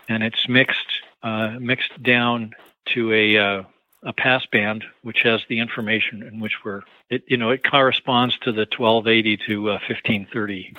and 0.08 0.24
it's 0.24 0.48
mixed 0.48 0.88
uh, 1.24 1.58
mixed 1.60 2.02
down 2.02 2.54
to 2.94 3.14
a 3.14 3.38
uh, 3.38 3.64
a 4.04 4.14
passband 4.14 4.84
which 5.02 5.22
has 5.24 5.42
the 5.50 5.60
information 5.60 6.24
in 6.24 6.40
which 6.40 6.64
we're 6.64 6.84
it 7.10 7.24
you 7.28 7.38
know 7.38 7.50
it 7.50 7.64
corresponds 7.64 8.38
to 8.40 8.52
the 8.52 8.68
1280 8.78 9.38
to 9.48 9.70
uh, 9.70 9.74
1530 9.74 10.74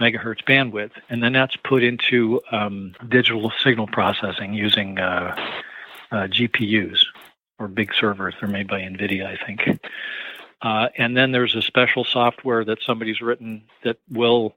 megahertz 0.00 0.44
bandwidth, 0.44 0.92
and 1.08 1.22
then 1.22 1.32
that's 1.32 1.56
put 1.56 1.82
into 1.82 2.40
um, 2.52 2.94
digital 3.08 3.52
signal 3.62 3.86
processing 3.86 4.54
using 4.54 4.98
uh, 4.98 5.34
uh, 6.12 6.26
GPUs 6.26 7.04
or 7.58 7.68
big 7.68 7.92
servers. 7.94 8.34
They're 8.40 8.48
made 8.48 8.68
by 8.68 8.80
NVIDIA, 8.80 9.26
I 9.26 9.44
think. 9.44 9.80
Uh, 10.62 10.88
and 10.96 11.16
then 11.16 11.32
there's 11.32 11.54
a 11.54 11.62
special 11.62 12.04
software 12.04 12.64
that 12.64 12.78
somebody's 12.82 13.20
written 13.20 13.62
that 13.84 13.98
will 14.10 14.54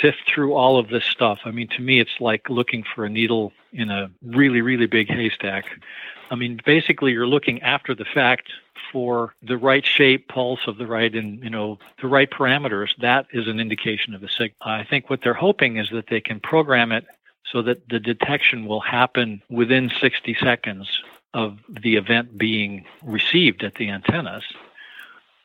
sift 0.00 0.18
through 0.26 0.54
all 0.54 0.78
of 0.78 0.88
this 0.88 1.04
stuff. 1.04 1.40
I 1.44 1.50
mean, 1.50 1.68
to 1.68 1.82
me, 1.82 2.00
it's 2.00 2.20
like 2.20 2.48
looking 2.48 2.84
for 2.94 3.04
a 3.04 3.08
needle 3.08 3.52
in 3.72 3.90
a 3.90 4.10
really, 4.22 4.60
really 4.60 4.86
big 4.86 5.08
haystack. 5.08 5.66
I 6.30 6.34
mean, 6.34 6.60
basically, 6.64 7.12
you're 7.12 7.26
looking 7.26 7.62
after 7.62 7.94
the 7.94 8.04
fact 8.04 8.50
for 8.92 9.34
the 9.42 9.56
right 9.56 9.84
shape, 9.84 10.28
pulse 10.28 10.60
of 10.66 10.78
the 10.78 10.86
right, 10.86 11.14
and 11.14 11.42
you 11.42 11.50
know 11.50 11.78
the 12.00 12.08
right 12.08 12.30
parameters. 12.30 12.90
That 12.98 13.26
is 13.32 13.48
an 13.48 13.60
indication 13.60 14.14
of 14.14 14.22
a 14.22 14.28
signal. 14.28 14.56
I 14.60 14.84
think 14.84 15.10
what 15.10 15.22
they're 15.22 15.34
hoping 15.34 15.76
is 15.76 15.90
that 15.90 16.08
they 16.08 16.20
can 16.20 16.40
program 16.40 16.92
it 16.92 17.06
so 17.50 17.62
that 17.62 17.88
the 17.88 18.00
detection 18.00 18.66
will 18.66 18.80
happen 18.80 19.42
within 19.48 19.90
60 20.00 20.36
seconds 20.40 21.02
of 21.34 21.58
the 21.68 21.96
event 21.96 22.36
being 22.36 22.84
received 23.02 23.62
at 23.62 23.74
the 23.76 23.90
antennas 23.90 24.44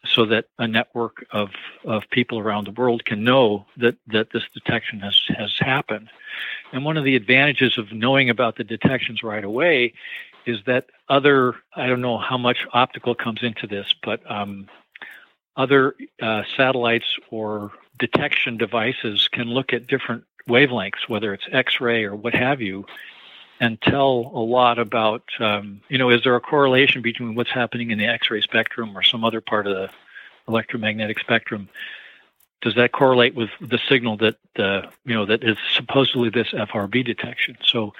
so 0.05 0.25
that 0.25 0.45
a 0.59 0.67
network 0.67 1.25
of, 1.31 1.51
of 1.85 2.09
people 2.09 2.37
around 2.39 2.67
the 2.67 2.71
world 2.71 3.05
can 3.05 3.23
know 3.23 3.65
that, 3.77 3.95
that 4.07 4.31
this 4.31 4.43
detection 4.53 4.99
has, 4.99 5.19
has 5.29 5.53
happened. 5.59 6.09
And 6.71 6.83
one 6.83 6.97
of 6.97 7.03
the 7.03 7.15
advantages 7.15 7.77
of 7.77 7.91
knowing 7.91 8.29
about 8.29 8.57
the 8.57 8.63
detections 8.63 9.23
right 9.23 9.43
away 9.43 9.93
is 10.45 10.59
that 10.65 10.87
other, 11.07 11.55
I 11.75 11.87
don't 11.87 12.01
know 12.01 12.17
how 12.17 12.37
much 12.37 12.67
optical 12.73 13.15
comes 13.15 13.43
into 13.43 13.65
this, 13.65 13.93
but 14.03 14.19
um, 14.29 14.67
other 15.55 15.95
uh, 16.21 16.43
satellites 16.57 17.17
or 17.29 17.71
detection 17.99 18.57
devices 18.57 19.29
can 19.31 19.47
look 19.47 19.71
at 19.71 19.87
different 19.87 20.25
wavelengths, 20.49 21.07
whether 21.07 21.33
it's 21.33 21.47
X 21.51 21.79
ray 21.79 22.03
or 22.03 22.15
what 22.15 22.33
have 22.33 22.59
you, 22.61 22.85
and 23.59 23.81
tell 23.81 24.31
a 24.33 24.43
lot 24.43 24.79
about, 24.79 25.23
um, 25.39 25.81
you 25.89 25.97
know, 25.97 26.09
is 26.09 26.23
there 26.23 26.35
a 26.35 26.41
correlation 26.41 27.01
between 27.01 27.35
what's 27.35 27.51
happening 27.51 27.91
in 27.91 27.97
the 27.97 28.05
X-ray 28.05 28.41
spectrum 28.41 28.97
or 28.97 29.03
some 29.03 29.23
other 29.23 29.41
part 29.41 29.67
of 29.67 29.75
the 29.75 29.89
electromagnetic 30.47 31.19
spectrum? 31.19 31.69
Does 32.61 32.75
that 32.75 32.91
correlate 32.91 33.35
with 33.35 33.49
the 33.59 33.79
signal 33.89 34.17
that, 34.17 34.37
uh, 34.57 34.83
you 35.05 35.13
know, 35.13 35.25
that 35.25 35.43
is 35.43 35.57
supposedly 35.75 36.29
this 36.29 36.49
FRB 36.51 37.05
detection? 37.05 37.57
So 37.65 37.93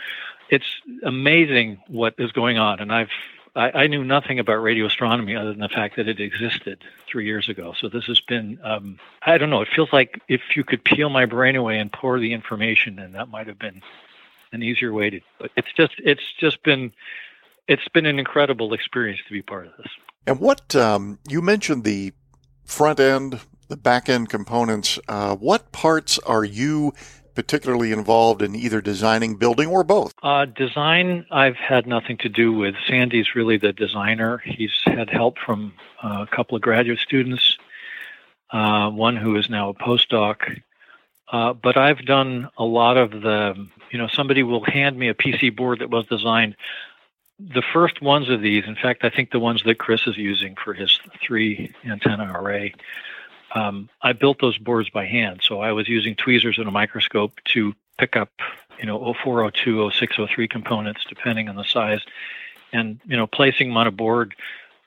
it's 0.50 0.66
amazing 1.04 1.82
what 1.88 2.16
is 2.18 2.32
going 2.32 2.58
on. 2.58 2.80
And 2.80 2.92
I've, 2.92 3.10
I, 3.56 3.84
I, 3.84 3.88
knew 3.88 4.04
nothing 4.04 4.40
about 4.40 4.56
radio 4.64 4.86
astronomy 4.86 5.36
other 5.36 5.52
than 5.52 5.60
the 5.60 5.70
fact 5.70 5.98
that 5.98 6.08
it 6.08 6.20
existed 6.20 6.84
three 7.08 7.26
years 7.26 7.50
ago. 7.50 7.74
So 7.80 7.88
this 7.88 8.06
has 8.06 8.20
been, 8.22 8.60
um, 8.64 9.00
I 9.22 9.38
don't 9.38 9.50
know, 9.50 9.62
it 9.62 9.68
feels 9.76 9.92
like 9.94 10.22
if 10.28 10.42
you 10.56 10.64
could 10.64 10.84
peel 10.84 11.10
my 11.10 11.26
brain 11.26 11.56
away 11.56 11.78
and 11.78 11.92
pour 11.92 12.20
the 12.20 12.34
information, 12.34 13.00
and 13.00 13.14
that 13.16 13.30
might 13.30 13.48
have 13.48 13.60
been 13.60 13.82
an 14.54 14.64
easier 14.64 14.94
way 14.94 15.10
to. 15.10 15.20
But 15.40 15.52
it's 15.58 15.74
just 15.76 15.94
it's 15.98 16.24
just 16.40 16.64
been 16.64 16.94
it's 17.68 17.88
been 17.94 18.06
an 18.06 18.20
incredible 18.20 18.74
experience 18.74 19.20
to 19.28 19.34
be 19.34 19.42
part 19.42 19.68
of 19.68 19.74
this. 19.78 19.88
And 20.26 20.40
what 20.40 20.76
um, 20.76 21.20
you 21.28 21.42
mentioned 21.42 21.84
the 21.84 22.14
front 22.66 23.00
end, 23.00 23.40
the 23.68 23.78
back 23.78 24.10
end 24.10 24.30
components. 24.30 25.00
Uh, 25.08 25.36
what 25.36 25.72
parts 25.72 26.20
are 26.20 26.44
you 26.44 26.94
particularly 27.36 27.92
involved 27.92 28.42
in 28.42 28.56
either 28.56 28.82
designing, 28.82 29.36
building, 29.36 29.68
or 29.68 29.84
both? 29.84 30.14
Uh, 30.22 30.46
design, 30.46 31.26
I've 31.32 31.56
had 31.56 31.88
nothing 31.88 32.18
to 32.20 32.30
do 32.30 32.54
with. 32.54 32.76
Sandy's 32.88 33.36
really 33.36 33.58
the 33.58 33.74
designer. 33.74 34.38
He's 34.46 34.74
had 34.86 35.10
help 35.10 35.38
from 35.40 35.74
uh, 36.04 36.26
a 36.30 36.36
couple 36.36 36.56
of 36.56 36.62
graduate 36.62 37.00
students, 37.00 37.58
uh, 38.52 38.90
one 38.90 39.18
who 39.18 39.36
is 39.36 39.50
now 39.50 39.70
a 39.70 39.74
postdoc. 39.74 40.62
Uh, 41.32 41.54
but 41.54 41.78
I've 41.78 42.06
done 42.06 42.50
a 42.58 42.64
lot 42.64 42.98
of 42.98 43.10
the 43.12 43.68
you 43.94 44.00
know, 44.00 44.08
somebody 44.08 44.42
will 44.42 44.66
hand 44.66 44.98
me 44.98 45.08
a 45.08 45.14
PC 45.14 45.56
board 45.56 45.80
that 45.80 45.92
was 45.92 46.08
designed. 46.08 46.56
The 47.40 47.62
first 47.62 48.02
ones 48.02 48.28
of 48.28 48.42
these, 48.42 48.66
in 48.66 48.76
fact, 48.76 49.04
I 49.04 49.12
think 49.12 49.30
the 49.30 49.40
ones 49.40 49.62
that 49.64 49.78
Chris 49.78 50.08
is 50.08 50.18
using 50.18 50.56
for 50.56 50.74
his 50.74 51.00
three 51.22 51.72
antenna 51.86 52.32
array, 52.34 52.74
um, 53.54 53.90
I 54.02 54.14
built 54.14 54.42
those 54.42 54.58
boards 54.58 54.90
by 54.90 55.06
hand. 55.06 55.42
So 55.44 55.62
I 55.62 55.74
was 55.74 55.88
using 55.88 56.16
tweezers 56.16 56.58
and 56.58 56.68
a 56.68 56.72
microscope 56.72 57.40
to 57.54 57.76
pick 58.00 58.16
up, 58.16 58.32
you 58.80 58.88
know, 58.88 59.14
0402, 59.24 59.92
0603 59.92 60.48
components, 60.48 61.06
depending 61.08 61.48
on 61.48 61.56
the 61.56 61.64
size, 61.64 62.02
and, 62.72 63.00
you 63.06 63.16
know, 63.16 63.28
placing 63.28 63.68
them 63.70 63.78
on 63.78 63.86
a 63.86 63.92
board, 63.92 64.34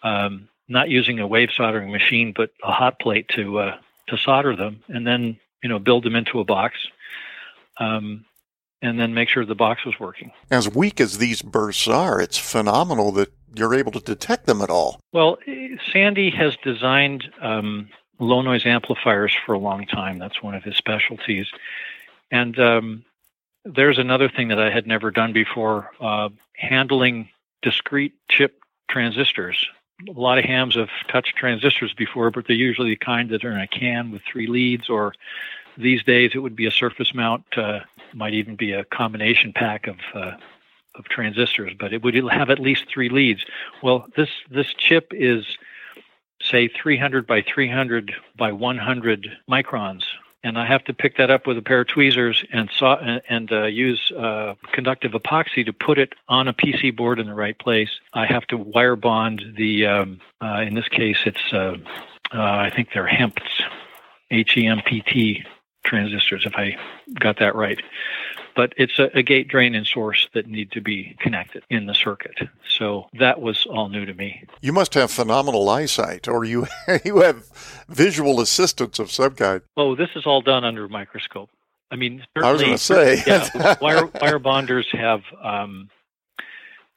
um, 0.02 0.48
not 0.66 0.88
using 0.88 1.20
a 1.20 1.28
wave 1.28 1.50
soldering 1.54 1.92
machine, 1.92 2.32
but 2.34 2.50
a 2.64 2.72
hot 2.72 2.98
plate 2.98 3.28
to, 3.28 3.60
uh, 3.60 3.78
to 4.08 4.18
solder 4.18 4.56
them, 4.56 4.82
and 4.88 5.06
then, 5.06 5.38
you 5.62 5.68
know, 5.68 5.78
build 5.78 6.02
them 6.02 6.16
into 6.16 6.40
a 6.40 6.44
box. 6.44 6.76
Um, 7.78 8.24
and 8.82 9.00
then 9.00 9.14
make 9.14 9.28
sure 9.28 9.44
the 9.44 9.54
box 9.54 9.84
was 9.84 9.98
working. 9.98 10.30
As 10.50 10.68
weak 10.68 11.00
as 11.00 11.18
these 11.18 11.42
bursts 11.42 11.88
are, 11.88 12.20
it's 12.20 12.38
phenomenal 12.38 13.12
that 13.12 13.32
you're 13.54 13.74
able 13.74 13.92
to 13.92 14.00
detect 14.00 14.46
them 14.46 14.60
at 14.60 14.70
all. 14.70 15.00
Well, 15.12 15.38
Sandy 15.92 16.30
has 16.30 16.56
designed 16.62 17.30
um, 17.40 17.88
low 18.18 18.42
noise 18.42 18.66
amplifiers 18.66 19.34
for 19.44 19.54
a 19.54 19.58
long 19.58 19.86
time. 19.86 20.18
That's 20.18 20.42
one 20.42 20.54
of 20.54 20.62
his 20.62 20.76
specialties. 20.76 21.48
And 22.30 22.58
um, 22.58 23.04
there's 23.64 23.98
another 23.98 24.28
thing 24.28 24.48
that 24.48 24.60
I 24.60 24.70
had 24.70 24.86
never 24.86 25.10
done 25.10 25.32
before 25.32 25.90
uh, 26.00 26.28
handling 26.56 27.30
discrete 27.62 28.14
chip 28.28 28.60
transistors. 28.88 29.66
A 30.08 30.20
lot 30.20 30.38
of 30.38 30.44
hams 30.44 30.74
have 30.74 30.90
touched 31.08 31.36
transistors 31.36 31.94
before, 31.94 32.30
but 32.30 32.46
they're 32.46 32.56
usually 32.56 32.90
the 32.90 32.96
kind 32.96 33.30
that 33.30 33.44
are 33.44 33.52
in 33.52 33.60
a 33.60 33.66
can 33.66 34.10
with 34.10 34.22
three 34.30 34.46
leads 34.46 34.90
or 34.90 35.14
these 35.76 36.02
days, 36.02 36.32
it 36.34 36.38
would 36.38 36.56
be 36.56 36.66
a 36.66 36.70
surface 36.70 37.14
mount, 37.14 37.44
uh, 37.56 37.80
might 38.14 38.34
even 38.34 38.56
be 38.56 38.72
a 38.72 38.84
combination 38.84 39.52
pack 39.52 39.86
of 39.86 39.96
uh, 40.14 40.32
of 40.94 41.04
transistors, 41.08 41.72
but 41.78 41.92
it 41.92 42.02
would 42.02 42.14
have 42.14 42.50
at 42.50 42.58
least 42.58 42.86
three 42.88 43.08
leads. 43.08 43.44
Well, 43.82 44.06
this 44.16 44.30
this 44.50 44.72
chip 44.74 45.12
is 45.12 45.44
say 46.42 46.68
300 46.68 47.26
by 47.26 47.42
300 47.42 48.12
by 48.36 48.52
100 48.52 49.28
microns, 49.50 50.04
and 50.42 50.58
I 50.58 50.66
have 50.66 50.84
to 50.84 50.94
pick 50.94 51.16
that 51.16 51.30
up 51.30 51.46
with 51.46 51.58
a 51.58 51.62
pair 51.62 51.80
of 51.80 51.88
tweezers 51.88 52.44
and 52.52 52.70
saw 52.70 52.96
and 53.28 53.52
uh, 53.52 53.64
use 53.64 54.10
uh, 54.12 54.54
conductive 54.72 55.12
epoxy 55.12 55.64
to 55.64 55.72
put 55.72 55.98
it 55.98 56.14
on 56.28 56.48
a 56.48 56.54
PC 56.54 56.94
board 56.94 57.18
in 57.18 57.26
the 57.26 57.34
right 57.34 57.58
place. 57.58 57.90
I 58.12 58.26
have 58.26 58.46
to 58.48 58.56
wire 58.56 58.96
bond 58.96 59.42
the. 59.56 59.86
Um, 59.86 60.20
uh, 60.40 60.62
in 60.66 60.74
this 60.74 60.88
case, 60.88 61.18
it's 61.26 61.52
uh, 61.52 61.76
I 62.32 62.70
think 62.70 62.90
they're 62.92 63.08
HEMPTs, 63.08 63.62
H 64.30 64.56
E 64.56 64.66
M 64.66 64.82
P 64.84 65.02
T 65.02 65.44
transistors, 65.86 66.44
if 66.44 66.54
I 66.56 66.76
got 67.18 67.38
that 67.38 67.54
right. 67.54 67.80
But 68.54 68.72
it's 68.76 68.98
a, 68.98 69.10
a, 69.14 69.22
gate, 69.22 69.48
drain, 69.48 69.74
and 69.74 69.86
source 69.86 70.28
that 70.32 70.46
need 70.46 70.72
to 70.72 70.80
be 70.80 71.14
connected 71.20 71.62
in 71.68 71.86
the 71.86 71.94
circuit. 71.94 72.36
So 72.68 73.06
that 73.18 73.40
was 73.40 73.66
all 73.66 73.88
new 73.90 74.06
to 74.06 74.14
me. 74.14 74.44
You 74.62 74.72
must 74.72 74.94
have 74.94 75.10
phenomenal 75.10 75.68
eyesight, 75.68 76.26
or 76.26 76.44
you 76.44 76.66
you 77.04 77.20
have 77.20 77.44
visual 77.88 78.40
assistance 78.40 78.98
of 78.98 79.10
some 79.10 79.34
kind. 79.34 79.60
Oh, 79.76 79.94
this 79.94 80.10
is 80.16 80.26
all 80.26 80.40
done 80.40 80.64
under 80.64 80.86
a 80.86 80.88
microscope. 80.88 81.50
I 81.90 81.96
mean, 81.96 82.24
I 82.34 82.50
was 82.50 82.62
going 82.62 82.72
to 82.72 82.78
say, 82.78 83.22
yeah, 83.26 83.76
wire, 83.80 84.06
wire 84.20 84.38
bonders 84.40 84.88
have 84.92 85.22
um, 85.40 85.88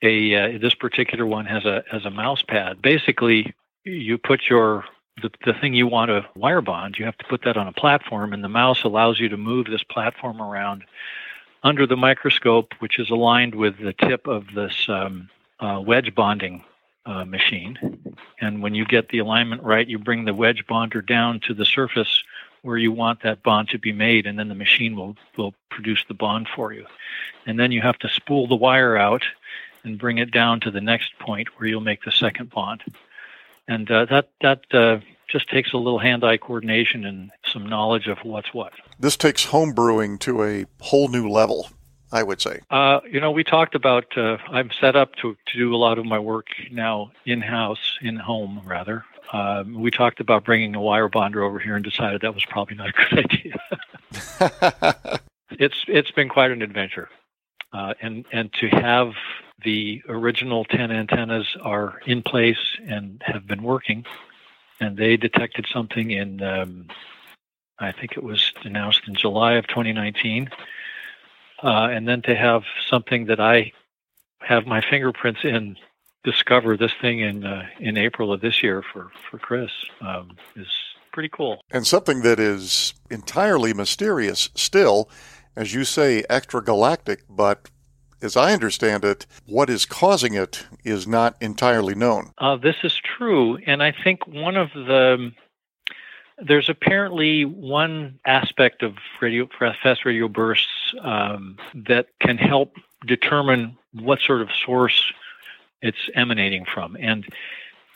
a 0.02 0.36
uh, 0.36 0.58
this 0.60 0.74
particular 0.74 1.26
one 1.26 1.46
has 1.46 1.66
a 1.66 1.84
has 1.92 2.06
a 2.06 2.10
mouse 2.10 2.42
pad. 2.42 2.82
Basically, 2.82 3.54
you 3.84 4.18
put 4.18 4.42
your 4.50 4.86
the, 5.22 5.32
the 5.46 5.54
thing 5.54 5.74
you 5.74 5.88
want 5.88 6.10
to 6.10 6.26
wire 6.36 6.62
bond, 6.62 6.98
you 6.98 7.06
have 7.06 7.18
to 7.18 7.26
put 7.26 7.44
that 7.44 7.58
on 7.58 7.68
a 7.68 7.74
platform, 7.74 8.34
and 8.34 8.44
the 8.44 8.50
mouse 8.50 8.84
allows 8.84 9.20
you 9.20 9.30
to 9.30 9.38
move 9.38 9.68
this 9.68 9.84
platform 9.84 10.42
around 10.42 10.84
under 11.64 11.86
the 11.86 11.98
microscope, 11.98 12.74
which 12.80 13.00
is 13.00 13.10
aligned 13.10 13.56
with 13.56 13.78
the 13.80 13.94
tip 13.94 14.28
of 14.28 14.46
this 14.54 14.88
um, 14.88 15.30
uh, 15.60 15.82
wedge 15.86 16.16
bonding 16.16 16.64
uh, 17.06 17.26
machine. 17.26 17.78
And 18.40 18.62
when 18.62 18.76
you 18.76 18.86
get 18.86 19.10
the 19.10 19.20
alignment 19.20 19.64
right, 19.64 19.88
you 19.88 20.00
bring 20.00 20.26
the 20.26 20.34
wedge 20.34 20.66
bonder 20.68 21.02
down 21.02 21.40
to 21.42 21.54
the 21.54 21.66
surface 21.66 22.24
where 22.62 22.78
you 22.78 22.92
want 22.92 23.24
that 23.24 23.42
bond 23.42 23.70
to 23.70 23.80
be 23.80 23.94
made, 23.94 24.26
and 24.26 24.38
then 24.38 24.50
the 24.50 24.56
machine 24.56 24.96
will, 24.96 25.16
will 25.38 25.54
produce 25.70 26.04
the 26.08 26.14
bond 26.14 26.48
for 26.54 26.74
you. 26.74 26.86
And 27.46 27.60
then 27.60 27.72
you 27.72 27.82
have 27.82 27.98
to 28.00 28.10
spool 28.10 28.48
the 28.48 28.56
wire 28.56 28.98
out 28.98 29.24
and 29.84 29.98
bring 29.98 30.18
it 30.18 30.32
down 30.32 30.60
to 30.62 30.72
the 30.72 30.82
next 30.82 31.18
point 31.20 31.48
where 31.58 31.70
you'll 31.70 31.82
make 31.82 32.04
the 32.04 32.12
second 32.12 32.50
bond 32.50 32.84
and 33.70 33.90
uh, 33.90 34.06
that 34.06 34.32
that 34.42 34.62
uh, 34.74 35.00
just 35.30 35.50
takes 35.50 35.72
a 35.72 35.78
little 35.78 36.00
hand-eye 36.00 36.38
coordination 36.38 37.06
and 37.06 37.32
some 37.46 37.66
knowledge 37.66 38.08
of 38.08 38.18
what's 38.24 38.54
what. 38.54 38.74
This 39.00 39.16
takes 39.16 39.46
home 39.46 39.72
brewing 39.72 40.18
to 40.20 40.44
a 40.44 40.66
whole 40.82 41.08
new 41.08 41.30
level. 41.30 41.70
I 42.12 42.24
would 42.24 42.42
say. 42.42 42.62
Uh, 42.72 43.02
you 43.08 43.20
know, 43.20 43.30
we 43.30 43.44
talked 43.44 43.76
about. 43.76 44.18
Uh, 44.18 44.38
I'm 44.50 44.72
set 44.72 44.96
up 44.96 45.14
to 45.18 45.38
to 45.46 45.58
do 45.58 45.76
a 45.76 45.78
lot 45.78 46.00
of 46.00 46.06
my 46.06 46.18
work 46.18 46.48
now 46.72 47.12
in 47.24 47.40
house, 47.40 48.00
in 48.02 48.16
home 48.16 48.62
rather. 48.66 49.06
Um, 49.32 49.80
we 49.80 49.92
talked 49.92 50.20
about 50.20 50.44
bringing 50.44 50.74
a 50.74 50.82
wire 50.82 51.08
bonder 51.08 51.44
over 51.44 51.60
here 51.60 51.76
and 51.76 51.86
decided 51.86 52.22
that 52.22 52.34
was 52.34 52.44
probably 52.46 52.78
not 52.78 52.90
a 52.90 52.94
good 52.94 53.20
idea. 53.32 55.20
it's 55.52 55.86
it's 55.88 56.10
been 56.10 56.30
quite 56.30 56.50
an 56.50 56.64
adventure, 56.64 57.10
uh, 57.74 57.94
and 58.02 58.26
and 58.32 58.52
to 58.54 58.68
have 58.68 59.14
the 59.64 60.02
original 60.08 60.66
ten 60.66 60.92
antennas 60.92 61.56
are 61.62 62.00
in 62.06 62.22
place 62.22 62.78
and 62.88 63.22
have 63.26 63.46
been 63.48 63.64
working, 63.64 64.06
and 64.80 64.98
they 64.98 65.18
detected 65.18 65.68
something 65.72 66.12
in 66.12 66.42
um, 66.42 66.88
I 67.80 67.92
think 67.92 68.14
it 68.14 68.24
was 68.24 68.52
announced 68.64 69.02
in 69.08 69.16
July 69.16 69.54
of 69.54 69.68
2019, 69.68 70.50
uh, 71.64 71.68
and 71.68 72.08
then 72.08 72.22
to 72.24 72.36
have 72.36 72.64
something 72.88 73.26
that 73.26 73.40
I 73.40 73.72
have 74.42 74.66
my 74.66 74.82
fingerprints 74.82 75.42
in 75.44 75.78
discover 76.24 76.76
this 76.76 76.92
thing 77.02 77.20
in 77.20 77.46
uh, 77.46 77.66
in 77.80 77.98
April 77.98 78.34
of 78.34 78.42
this 78.42 78.62
year 78.62 78.84
for 78.94 79.12
for 79.30 79.38
Chris 79.38 79.72
um, 80.02 80.36
is 80.56 80.68
pretty 81.12 81.30
cool. 81.30 81.64
And 81.72 81.86
something 81.88 82.22
that 82.22 82.40
is 82.40 82.94
entirely 83.10 83.74
mysterious 83.74 84.50
still, 84.56 85.10
as 85.56 85.74
you 85.74 85.84
say, 85.84 86.24
extragalactic, 86.30 87.20
but 87.30 87.70
as 88.22 88.36
I 88.36 88.54
understand 88.54 89.06
it, 89.06 89.26
what 89.46 89.70
is 89.70 89.86
causing 89.86 90.34
it 90.34 90.66
is 90.84 91.08
not 91.08 91.36
entirely 91.42 91.96
known. 91.96 92.32
Uh, 92.38 92.58
this 92.58 92.76
is 92.84 92.96
true, 92.96 93.58
and 93.66 93.82
I 93.82 93.92
think 93.92 94.28
one 94.28 94.58
of 94.58 94.72
the 94.74 95.32
there's 96.42 96.70
apparently 96.70 97.44
one 97.44 98.18
aspect 98.26 98.82
of 98.82 98.96
radio 99.22 99.48
fast 99.60 100.06
radio 100.06 100.28
bursts 100.30 100.94
um, 101.02 101.58
that 101.74 102.08
can 102.22 102.38
help 102.38 102.76
determine 103.06 103.78
what 103.94 104.22
sort 104.22 104.42
of 104.42 104.50
source 104.52 105.12
it's 105.82 106.10
emanating 106.16 106.66
from. 106.66 106.96
And 107.00 107.26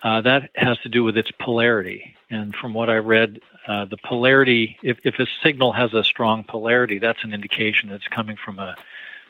uh, 0.04 0.22
that 0.22 0.50
has 0.56 0.78
to 0.80 0.90
do 0.90 1.04
with 1.04 1.18
its 1.18 1.32
polarity. 1.32 2.16
And 2.30 2.54
from 2.56 2.74
what 2.74 2.90
I 2.90 2.98
read, 2.98 3.40
uh, 3.68 3.86
the 3.86 3.98
polarity, 3.98 4.78
if, 4.84 4.98
if 5.04 5.20
a 5.20 5.28
signal 5.42 5.72
has 5.72 5.94
a 5.94 6.04
strong 6.04 6.44
polarity, 6.44 7.00
that's 7.00 7.24
an 7.24 7.34
indication 7.34 7.90
that 7.90 7.96
it's 7.96 8.08
coming 8.08 8.38
from 8.38 8.60
a 8.60 8.76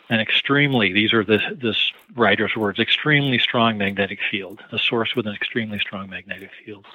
an 0.09 0.19
extremely, 0.19 0.91
these 0.91 1.13
are 1.13 1.23
the, 1.23 1.39
this 1.55 1.93
writer's 2.13 2.55
words, 2.55 2.77
extremely 2.77 3.39
strong 3.39 3.77
magnetic 3.77 4.19
field, 4.29 4.61
a 4.71 4.77
source 4.77 5.15
with 5.15 5.25
an 5.25 5.33
extremely 5.33 5.79
strong 5.79 6.09
magnetic 6.09 6.51
field. 6.65 6.85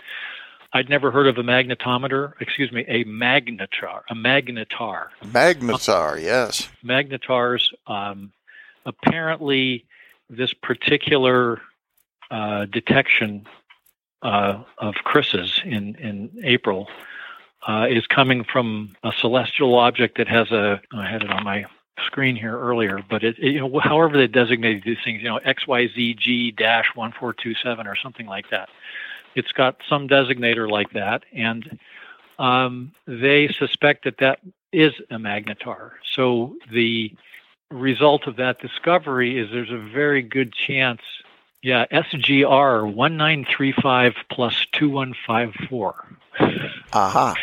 I'd 0.74 0.90
never 0.90 1.10
heard 1.10 1.26
of 1.26 1.38
a 1.38 1.42
magnetometer, 1.42 2.34
excuse 2.40 2.70
me, 2.70 2.84
a 2.86 3.04
magnetar, 3.04 4.02
a 4.10 4.14
magnetar. 4.14 5.08
Magnetar, 5.24 6.22
yes. 6.22 6.68
Magnetars, 6.84 7.72
um, 7.86 8.32
apparently 8.84 9.86
this 10.28 10.52
particular 10.52 11.62
uh, 12.30 12.66
detection 12.66 13.46
uh, 14.22 14.62
of 14.78 14.94
Chris's 15.04 15.60
in, 15.64 15.94
in 15.96 16.30
April 16.44 16.88
uh, 17.66 17.86
is 17.88 18.06
coming 18.06 18.44
from 18.44 18.96
a 19.02 19.12
celestial 19.12 19.74
object 19.76 20.18
that 20.18 20.28
has 20.28 20.50
a, 20.50 20.80
I 20.92 21.08
had 21.08 21.22
it 21.22 21.30
on 21.30 21.44
my 21.44 21.66
screen 22.04 22.36
here 22.36 22.58
earlier, 22.58 23.00
but 23.08 23.24
it, 23.24 23.38
it, 23.38 23.52
you 23.52 23.60
know, 23.60 23.78
however 23.80 24.16
they 24.16 24.26
designated 24.26 24.82
these 24.84 24.98
things, 25.04 25.22
you 25.22 25.28
know, 25.28 25.40
XYZG 25.44 26.56
dash 26.56 26.86
1427 26.94 27.86
or 27.86 27.96
something 27.96 28.26
like 28.26 28.50
that. 28.50 28.68
It's 29.34 29.52
got 29.52 29.76
some 29.88 30.08
designator 30.08 30.70
like 30.70 30.90
that, 30.92 31.24
and 31.32 31.78
um, 32.38 32.92
they 33.06 33.48
suspect 33.48 34.04
that 34.04 34.18
that 34.18 34.40
is 34.72 34.92
a 35.10 35.16
magnetar. 35.16 35.92
So 36.12 36.56
the 36.72 37.12
result 37.70 38.26
of 38.26 38.36
that 38.36 38.60
discovery 38.60 39.38
is 39.38 39.50
there's 39.50 39.70
a 39.70 39.78
very 39.78 40.22
good 40.22 40.52
chance, 40.52 41.00
yeah, 41.62 41.86
SGR 41.86 42.92
1935 42.92 44.14
plus 44.30 44.66
2154. 44.72 46.18
Aha. 46.92 47.34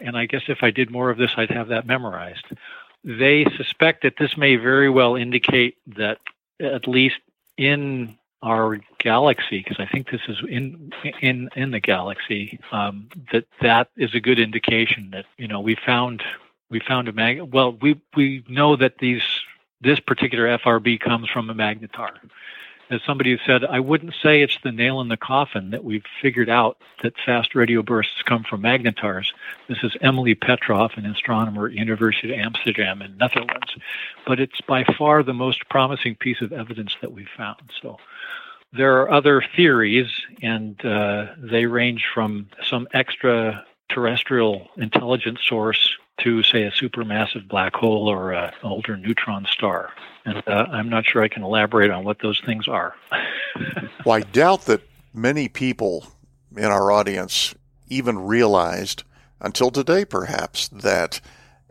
And 0.00 0.16
I 0.16 0.26
guess 0.26 0.42
if 0.48 0.62
I 0.62 0.70
did 0.70 0.90
more 0.90 1.10
of 1.10 1.18
this, 1.18 1.32
I'd 1.36 1.50
have 1.50 1.68
that 1.68 1.86
memorized. 1.86 2.46
They 3.04 3.44
suspect 3.56 4.02
that 4.02 4.14
this 4.18 4.36
may 4.36 4.56
very 4.56 4.88
well 4.90 5.16
indicate 5.16 5.76
that 5.96 6.18
at 6.60 6.86
least 6.86 7.16
in 7.56 8.16
our 8.42 8.78
galaxy, 8.98 9.58
because 9.58 9.78
I 9.78 9.86
think 9.86 10.10
this 10.10 10.20
is 10.28 10.38
in 10.48 10.92
in 11.20 11.48
in 11.56 11.70
the 11.70 11.80
galaxy, 11.80 12.60
um, 12.72 13.08
that 13.32 13.46
that 13.60 13.88
is 13.96 14.14
a 14.14 14.20
good 14.20 14.38
indication 14.38 15.10
that 15.12 15.24
you 15.38 15.48
know 15.48 15.60
we 15.60 15.74
found 15.74 16.22
we 16.70 16.80
found 16.80 17.08
a 17.08 17.12
mag. 17.12 17.40
Well, 17.40 17.72
we 17.72 18.00
we 18.14 18.44
know 18.48 18.76
that 18.76 18.98
these 18.98 19.22
this 19.80 20.00
particular 20.00 20.58
FRB 20.58 21.00
comes 21.00 21.28
from 21.28 21.50
a 21.50 21.54
magnetar. 21.54 22.12
As 22.90 23.00
somebody 23.06 23.38
said, 23.46 23.64
I 23.64 23.80
wouldn't 23.80 24.14
say 24.22 24.42
it's 24.42 24.58
the 24.62 24.70
nail 24.70 25.00
in 25.00 25.08
the 25.08 25.16
coffin 25.16 25.70
that 25.70 25.84
we've 25.84 26.04
figured 26.20 26.50
out 26.50 26.76
that 27.02 27.14
fast 27.24 27.54
radio 27.54 27.82
bursts 27.82 28.22
come 28.22 28.44
from 28.44 28.60
magnetars. 28.60 29.32
This 29.68 29.78
is 29.82 29.96
Emily 30.02 30.34
Petroff, 30.34 30.98
an 30.98 31.06
astronomer 31.06 31.66
at 31.66 31.72
University 31.72 32.32
of 32.32 32.38
Amsterdam 32.38 33.00
in 33.00 33.16
Netherlands. 33.16 33.74
But 34.26 34.38
it's 34.38 34.60
by 34.60 34.84
far 34.84 35.22
the 35.22 35.32
most 35.32 35.66
promising 35.70 36.14
piece 36.16 36.42
of 36.42 36.52
evidence 36.52 36.94
that 37.00 37.12
we've 37.12 37.26
found. 37.34 37.72
So 37.80 37.96
there 38.74 39.00
are 39.00 39.10
other 39.10 39.42
theories, 39.56 40.10
and 40.42 40.84
uh, 40.84 41.28
they 41.38 41.64
range 41.64 42.04
from 42.12 42.48
some 42.68 42.86
extraterrestrial 42.92 44.68
intelligence 44.76 45.40
source 45.48 45.96
to, 46.18 46.42
say, 46.42 46.62
a 46.62 46.70
supermassive 46.70 47.48
black 47.48 47.74
hole 47.74 48.08
or 48.08 48.32
an 48.32 48.52
older 48.62 48.96
neutron 48.96 49.46
star. 49.46 49.92
And 50.24 50.42
uh, 50.46 50.66
I'm 50.70 50.88
not 50.88 51.04
sure 51.04 51.22
I 51.22 51.28
can 51.28 51.42
elaborate 51.42 51.90
on 51.90 52.04
what 52.04 52.20
those 52.20 52.40
things 52.44 52.68
are. 52.68 52.94
well, 54.04 54.16
I 54.16 54.20
doubt 54.20 54.66
that 54.66 54.82
many 55.12 55.48
people 55.48 56.06
in 56.56 56.64
our 56.64 56.90
audience 56.90 57.54
even 57.88 58.18
realized, 58.18 59.04
until 59.40 59.70
today 59.70 60.04
perhaps, 60.04 60.68
that 60.68 61.20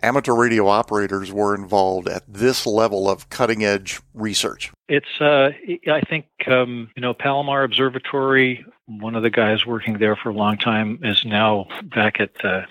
amateur 0.01 0.35
radio 0.35 0.67
operators 0.67 1.31
were 1.31 1.55
involved 1.55 2.07
at 2.07 2.23
this 2.27 2.67
level 2.67 3.09
of 3.09 3.29
cutting 3.29 3.63
edge 3.63 4.01
research. 4.13 4.71
It's, 4.89 5.21
uh, 5.21 5.51
I 5.87 6.01
think, 6.01 6.25
um, 6.47 6.89
you 6.95 7.01
know, 7.01 7.13
Palomar 7.13 7.63
Observatory, 7.63 8.65
one 8.85 9.15
of 9.15 9.23
the 9.23 9.29
guys 9.29 9.65
working 9.65 9.97
there 9.97 10.15
for 10.15 10.29
a 10.29 10.33
long 10.33 10.57
time, 10.57 10.99
is 11.01 11.23
now 11.25 11.67
back 11.83 12.19
at, 12.19 12.43
uh, 12.43 12.65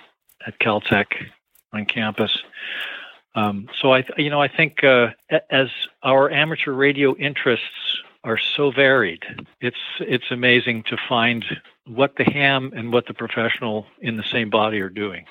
at 0.47 0.59
Caltech 0.61 1.07
on 1.73 1.87
campus. 1.87 2.43
Um, 3.35 3.69
so 3.81 3.95
I, 3.95 4.05
you 4.17 4.31
know, 4.31 4.41
I 4.41 4.49
think 4.49 4.85
uh, 4.85 5.09
as 5.51 5.69
our 6.03 6.31
amateur 6.31 6.73
radio 6.73 7.17
interests 7.17 8.03
are 8.25 8.39
so 8.39 8.71
varied, 8.71 9.25
it's 9.61 9.81
it's 10.01 10.31
amazing 10.31 10.85
to 10.85 10.97
find 11.09 11.45
what 11.87 12.17
the 12.17 12.25
ham 12.25 12.73
and 12.77 12.93
what 12.93 13.07
the 13.07 13.15
professional 13.15 13.87
in 14.01 14.17
the 14.17 14.23
same 14.23 14.51
body 14.51 14.81
are 14.81 14.91
doing. 14.91 15.25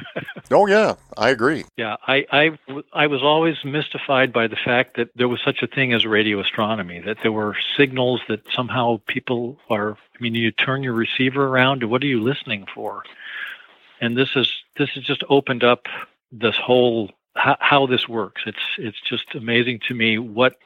oh 0.50 0.66
yeah, 0.66 0.94
I 1.16 1.30
agree. 1.30 1.64
Yeah, 1.76 1.96
I, 2.06 2.24
I 2.30 2.58
I 2.92 3.06
was 3.08 3.22
always 3.22 3.56
mystified 3.64 4.32
by 4.32 4.46
the 4.46 4.56
fact 4.56 4.96
that 4.96 5.10
there 5.16 5.28
was 5.28 5.40
such 5.44 5.62
a 5.62 5.66
thing 5.66 5.92
as 5.92 6.06
radio 6.06 6.40
astronomy. 6.40 7.00
That 7.00 7.18
there 7.22 7.32
were 7.32 7.56
signals 7.76 8.20
that 8.28 8.40
somehow 8.50 9.00
people 9.06 9.58
are. 9.68 9.92
I 9.92 10.22
mean, 10.22 10.34
you 10.34 10.52
turn 10.52 10.82
your 10.82 10.94
receiver 10.94 11.46
around. 11.46 11.84
What 11.84 12.02
are 12.02 12.06
you 12.06 12.20
listening 12.20 12.66
for? 12.72 13.02
And 14.00 14.16
this 14.16 14.30
is 14.36 14.61
this 14.76 14.90
has 14.90 15.04
just 15.04 15.22
opened 15.28 15.64
up 15.64 15.86
this 16.30 16.56
whole 16.56 17.10
how, 17.34 17.56
how 17.60 17.86
this 17.86 18.08
works. 18.08 18.42
It's 18.46 18.58
it's 18.78 19.00
just 19.00 19.34
amazing 19.34 19.80
to 19.88 19.94
me 19.94 20.18
what 20.18 20.56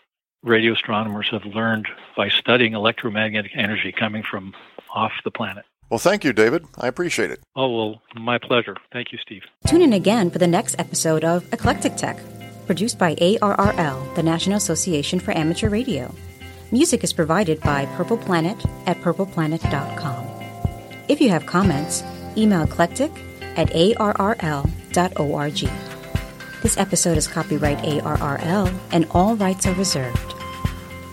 radio 0.43 0.73
astronomers 0.73 1.29
have 1.31 1.45
learned 1.45 1.89
by 2.17 2.29
studying 2.29 2.75
electromagnetic 2.75 3.53
energy 3.55 3.93
coming 3.93 4.23
from 4.23 4.55
off 4.95 5.13
the 5.25 5.31
planet. 5.31 5.65
Well, 5.91 5.99
thank 5.99 6.25
you, 6.25 6.33
David. 6.33 6.65
I 6.79 6.89
appreciate 6.89 7.31
it. 7.31 7.41
Oh, 7.55 7.71
well, 7.77 8.03
my 8.17 8.39
pleasure. 8.39 8.77
Thank 8.93 9.13
you, 9.13 9.19
Steve. 9.19 9.43
Tune 9.69 9.83
in 9.83 9.93
again 9.93 10.31
for 10.31 10.39
the 10.39 10.47
next 10.47 10.75
episode 10.81 11.23
of 11.23 11.45
Eclectic 11.53 11.97
Tech, 11.97 12.19
produced 12.67 12.99
by 12.99 13.15
ARRL, 13.17 14.15
the 14.17 14.23
National 14.23 14.57
Association 14.57 15.21
for 15.21 15.31
Amateur 15.37 15.69
Radio. 15.69 16.13
Music 16.73 17.05
is 17.05 17.13
provided 17.13 17.61
by 17.61 17.87
Purple 17.97 18.17
Planet 18.17 18.57
at 18.87 18.97
purpleplanet.com. 18.99 20.27
If 21.09 21.21
you 21.21 21.29
have 21.31 21.47
comments, 21.47 22.03
email 22.37 22.63
eclectic 22.63 23.13
at 23.57 23.69
arrl.org. 23.71 25.59
This 26.63 26.79
episode 26.79 27.19
is 27.19 27.27
copyright 27.27 27.79
ARRL 27.79 28.79
and 28.93 29.07
all 29.11 29.37
rights 29.37 29.67
are 29.67 29.75
reserved. 29.75 30.35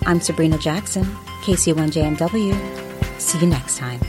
I'm 0.06 0.20
Sabrina 0.20 0.58
Jackson, 0.58 1.06
KC1JMW. 1.44 3.20
See 3.20 3.40
you 3.40 3.48
next 3.48 3.78
time. 3.78 4.00